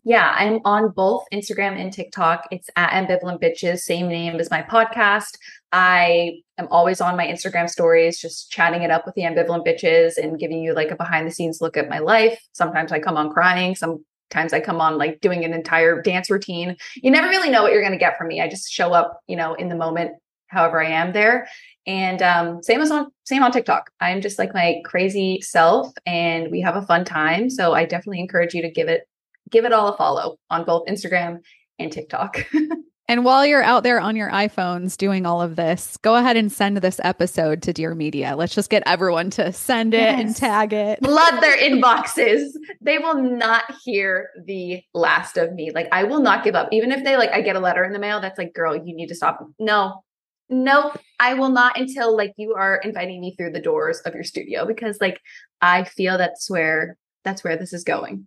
[0.03, 2.49] Yeah, I'm on both Instagram and TikTok.
[2.51, 5.37] It's at Ambivalent Bitches, same name as my podcast.
[5.73, 10.17] I am always on my Instagram stories, just chatting it up with the Ambivalent Bitches
[10.17, 12.43] and giving you like a behind the scenes look at my life.
[12.53, 16.77] Sometimes I come on crying, sometimes I come on like doing an entire dance routine.
[16.97, 18.41] You never really know what you're going to get from me.
[18.41, 20.13] I just show up, you know, in the moment,
[20.47, 21.47] however I am there.
[21.87, 23.91] And um, same as on same on TikTok.
[24.01, 27.51] I'm just like my crazy self, and we have a fun time.
[27.51, 29.03] So I definitely encourage you to give it
[29.51, 31.41] give it all a follow on both Instagram
[31.79, 32.47] and TikTok.
[33.11, 36.51] And while you're out there on your iPhones doing all of this, go ahead and
[36.51, 38.37] send this episode to Dear Media.
[38.37, 41.01] Let's just get everyone to send it and tag it.
[41.05, 42.53] Flood their inboxes.
[42.81, 45.73] They will not hear the last of me.
[45.75, 46.69] Like I will not give up.
[46.71, 48.95] Even if they like I get a letter in the mail that's like, girl, you
[48.95, 49.45] need to stop.
[49.59, 50.05] No.
[50.49, 50.97] Nope.
[51.19, 54.67] I will not until like you are inviting me through the doors of your studio
[54.67, 55.19] because like
[55.61, 58.27] I feel that's where that's where this is going.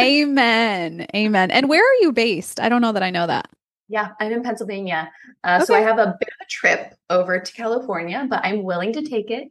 [0.00, 1.06] Amen.
[1.14, 1.50] Amen.
[1.50, 2.58] And where are you based?
[2.60, 3.50] I don't know that I know that.
[3.88, 5.10] Yeah, I'm in Pennsylvania.
[5.44, 8.92] Uh, So I have a bit of a trip over to California, but I'm willing
[8.94, 9.50] to take it.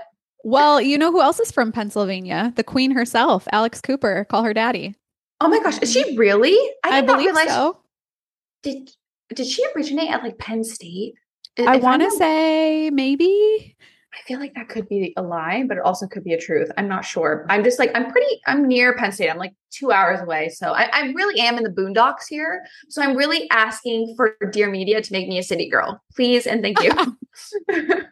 [0.48, 2.52] Well, you know who else is from Pennsylvania?
[2.54, 4.24] The queen herself, Alex Cooper.
[4.30, 4.94] Call her daddy.
[5.40, 6.56] oh my gosh, is she really?
[6.84, 7.78] I, not believe so.
[8.62, 8.92] Did
[9.34, 11.14] did she originate at like Penn State?
[11.58, 13.76] I If I'm want to say maybe.
[14.16, 16.70] I feel like that could be a lie, but it also could be a truth.
[16.78, 17.44] I'm not sure.
[17.50, 18.40] I'm just like I'm pretty.
[18.46, 19.28] I'm near Penn State.
[19.30, 22.64] I'm like two hours away, so I, I really am in the boondocks here.
[22.88, 26.62] So I'm really asking for Dear Media to make me a city girl, please and
[26.62, 26.92] thank you.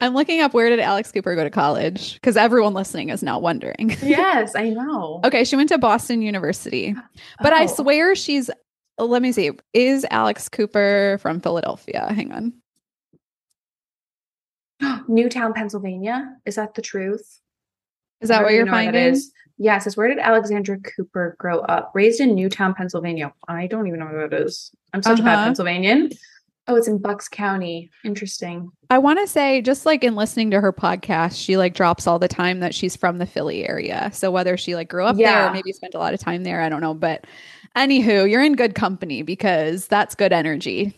[0.00, 2.14] I'm looking up where did Alex Cooper go to college?
[2.14, 3.90] Because everyone listening is now wondering.
[4.02, 5.20] yes, I know.
[5.24, 6.94] okay, she went to Boston University.
[7.40, 7.66] But I Oh.
[7.68, 8.50] swear she's
[8.98, 9.50] let me see.
[9.72, 12.12] Is Alex Cooper from Philadelphia?
[12.12, 12.52] Hang on.
[15.08, 16.36] Newtown, Pennsylvania.
[16.46, 17.40] Is that the truth?
[18.20, 19.02] Is that what you're finding?
[19.14, 19.32] is.
[19.58, 21.92] Yeah, says where did Alexandra Cooper grow up?
[21.94, 23.32] Raised in Newtown, Pennsylvania.
[23.48, 24.70] I don't even know where that is.
[24.92, 25.44] I'm such a bad Uh-huh.
[25.44, 26.10] Pennsylvanian.
[26.68, 27.90] Oh, it's in Bucks County.
[28.04, 28.70] Interesting.
[28.88, 32.18] I want to say, just like in listening to her podcast, she like drops all
[32.20, 34.10] the time that she's from the Philly area.
[34.12, 36.60] So whether she like grew up there or maybe spent a lot of time there,
[36.62, 36.94] I don't know.
[36.94, 37.26] But
[37.76, 40.94] anywho, you're in good company because that's good energy.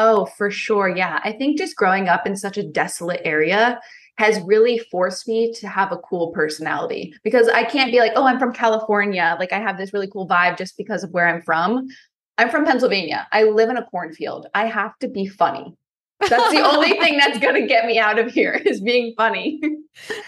[0.00, 0.88] Oh, for sure.
[0.88, 1.18] Yeah.
[1.24, 3.80] I think just growing up in such a desolate area
[4.16, 8.24] has really forced me to have a cool personality because I can't be like, oh,
[8.24, 9.36] I'm from California.
[9.40, 11.88] Like I have this really cool vibe just because of where I'm from.
[12.38, 13.26] I'm from Pennsylvania.
[13.32, 14.46] I live in a cornfield.
[14.54, 15.74] I have to be funny.
[16.20, 19.60] That's the only thing that's going to get me out of here is being funny.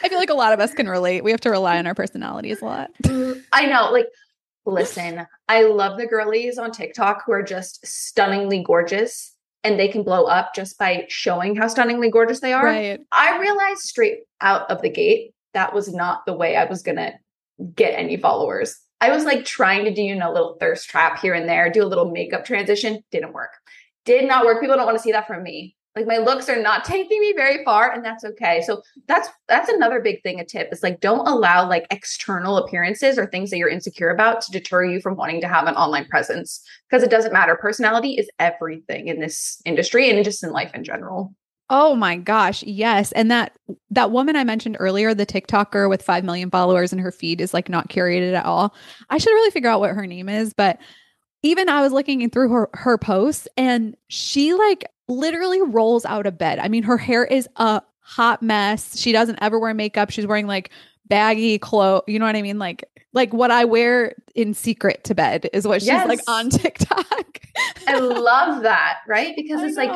[0.03, 1.23] I feel like a lot of us can relate.
[1.23, 2.91] We have to rely on our personalities a lot.
[3.05, 3.93] Mm, I know.
[3.93, 4.07] Like,
[4.67, 10.03] listen, I love the girlies on TikTok who are just stunningly gorgeous and they can
[10.03, 12.65] blow up just by showing how stunningly gorgeous they are.
[12.65, 13.01] Right.
[13.13, 16.97] I realized straight out of the gate that was not the way I was going
[16.97, 17.13] to
[17.75, 18.79] get any followers.
[19.01, 21.71] I was like trying to do, you know, a little thirst trap here and there,
[21.71, 23.03] do a little makeup transition.
[23.11, 23.53] Didn't work.
[24.05, 24.61] Did not work.
[24.61, 25.77] People don't want to see that from me.
[25.97, 28.63] Like my looks are not taking me very far, and that's okay.
[28.63, 30.41] So that's that's another big thing.
[30.41, 34.41] A tip is like don't allow like external appearances or things that you're insecure about
[34.43, 37.57] to deter you from wanting to have an online presence because it doesn't matter.
[37.57, 41.35] Personality is everything in this industry and just in life in general.
[41.73, 43.13] Oh my gosh, yes.
[43.13, 43.57] And that
[43.91, 47.55] that woman I mentioned earlier, the TikToker with 5 million followers and her feed is
[47.55, 48.75] like not curated at all.
[49.09, 50.79] I should really figure out what her name is, but
[51.45, 56.39] even I was looking through her her posts and she like literally rolls out of
[56.39, 56.59] bed.
[56.59, 58.99] I mean, her hair is a hot mess.
[58.99, 60.11] She doesn't ever wear makeup.
[60.11, 60.71] She's wearing like
[61.07, 62.59] baggy clothes, you know what I mean?
[62.59, 67.41] Like like what I wear in secret to bed is what she's like on TikTok.
[67.87, 69.35] I love that, right?
[69.37, 69.91] Because I it's like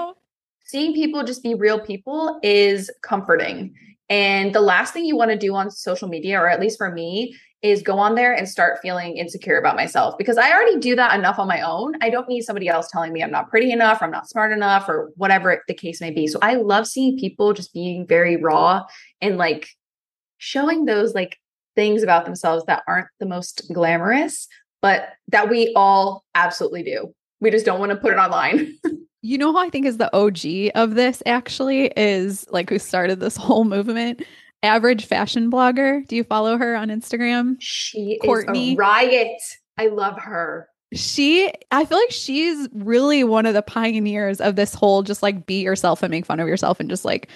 [0.64, 3.74] seeing people just be real people is comforting.
[4.10, 6.90] And the last thing you want to do on social media, or at least for
[6.90, 7.34] me,
[7.64, 11.18] is go on there and start feeling insecure about myself because I already do that
[11.18, 11.94] enough on my own.
[12.02, 14.86] I don't need somebody else telling me I'm not pretty enough, I'm not smart enough,
[14.86, 16.26] or whatever the case may be.
[16.26, 18.82] So I love seeing people just being very raw
[19.22, 19.70] and like
[20.36, 21.38] showing those like
[21.74, 24.46] things about themselves that aren't the most glamorous,
[24.82, 27.14] but that we all absolutely do.
[27.40, 28.76] We just don't want to put it online.
[29.22, 33.20] you know who I think is the OG of this actually is like who started
[33.20, 34.22] this whole movement?
[34.64, 36.06] Average fashion blogger.
[36.06, 37.56] Do you follow her on Instagram?
[37.60, 38.72] She Courtney.
[38.72, 39.42] is a riot.
[39.76, 40.68] I love her.
[40.94, 45.44] She, I feel like she's really one of the pioneers of this whole just like
[45.44, 47.28] be yourself and make fun of yourself and just like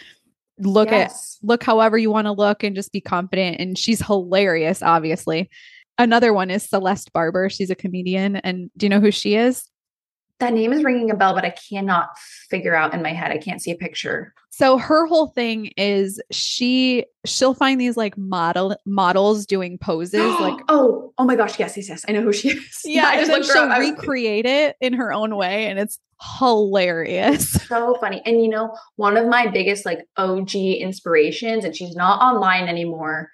[0.59, 1.39] look yes.
[1.43, 3.61] at look however you want to look and just be confident.
[3.61, 5.51] And she's hilarious, obviously.
[5.99, 7.51] Another one is Celeste Barber.
[7.51, 8.37] She's a comedian.
[8.37, 9.69] And do you know who she is?
[10.41, 12.11] that name is ringing a bell, but I cannot
[12.49, 13.33] figure out in my head.
[13.33, 14.35] I can't see a picture.
[14.59, 20.59] So her whole thing is she she'll find these like model models doing poses like
[20.69, 22.05] oh oh my gosh yes yes yes.
[22.09, 22.81] I know who she is.
[22.85, 26.01] Yeah, I just and she'll recreate it in her own way and it's
[26.41, 27.57] hilarious.
[27.69, 28.21] So funny.
[28.27, 33.31] And you know one of my biggest like OG inspirations and she's not online anymore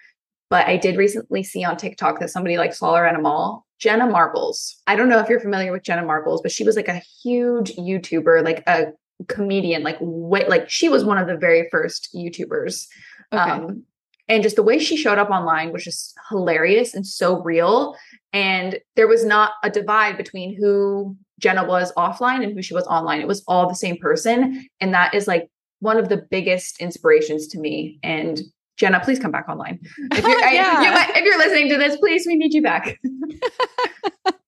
[0.50, 3.64] but I did recently see on TikTok that somebody like saw her at a mall.
[3.78, 4.76] Jenna Marbles.
[4.86, 7.74] I don't know if you're familiar with Jenna Marbles, but she was like a huge
[7.76, 8.92] YouTuber, like a
[9.28, 12.86] comedian, like way, like she was one of the very first YouTubers.
[13.32, 13.50] Okay.
[13.50, 13.84] Um,
[14.28, 17.94] and just the way she showed up online was just hilarious and so real.
[18.32, 22.86] And there was not a divide between who Jenna was offline and who she was
[22.86, 23.20] online.
[23.20, 24.66] It was all the same person.
[24.80, 27.98] And that is like one of the biggest inspirations to me.
[28.02, 28.40] And
[28.76, 29.78] Jenna, please come back online.
[30.12, 30.74] If you're, yeah.
[30.80, 32.98] I, if, you, if you're listening to this, please, we need you back.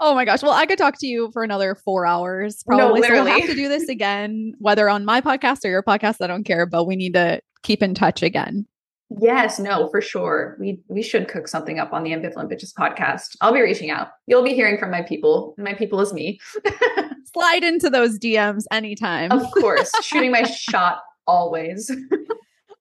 [0.00, 0.42] oh my gosh.
[0.42, 2.62] Well, I could talk to you for another four hours.
[2.64, 3.00] Probably.
[3.00, 6.16] No, so we'll have to do this again, whether on my podcast or your podcast.
[6.20, 8.66] I don't care, but we need to keep in touch again.
[9.20, 10.56] Yes, no, for sure.
[10.60, 13.36] We we should cook something up on the Ambivalent Bitches podcast.
[13.40, 14.08] I'll be reaching out.
[14.26, 15.54] You'll be hearing from my people.
[15.56, 16.38] My people is me.
[17.32, 19.32] Slide into those DMs anytime.
[19.32, 19.90] Of course.
[20.02, 21.90] Shooting my shot always.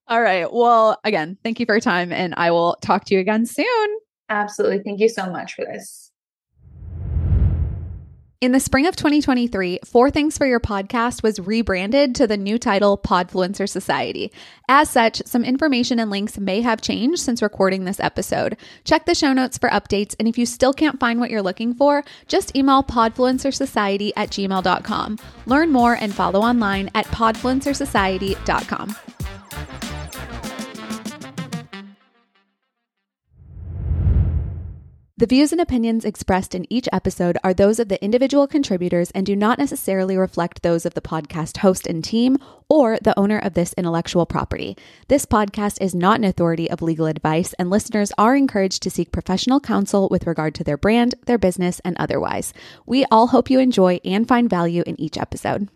[0.10, 0.52] All right.
[0.52, 3.98] Well, again, thank you for your time and I will talk to you again soon.
[4.30, 4.80] Absolutely.
[4.80, 6.07] Thank you so much for this.
[8.40, 12.60] In the spring of 2023, Four Things for Your podcast was rebranded to the new
[12.60, 14.32] title Podfluencer Society.
[14.70, 18.56] As such, some information and links may have changed since recording this episode.
[18.84, 21.74] Check the show notes for updates, and if you still can't find what you're looking
[21.74, 25.18] for, just email podfluencersociety at gmail.com.
[25.48, 28.96] Learn more and follow online at podfluencersociety.com.
[35.20, 39.26] The views and opinions expressed in each episode are those of the individual contributors and
[39.26, 42.38] do not necessarily reflect those of the podcast host and team
[42.70, 44.78] or the owner of this intellectual property.
[45.08, 49.12] This podcast is not an authority of legal advice, and listeners are encouraged to seek
[49.12, 52.54] professional counsel with regard to their brand, their business, and otherwise.
[52.86, 55.68] We all hope you enjoy and find value in each episode.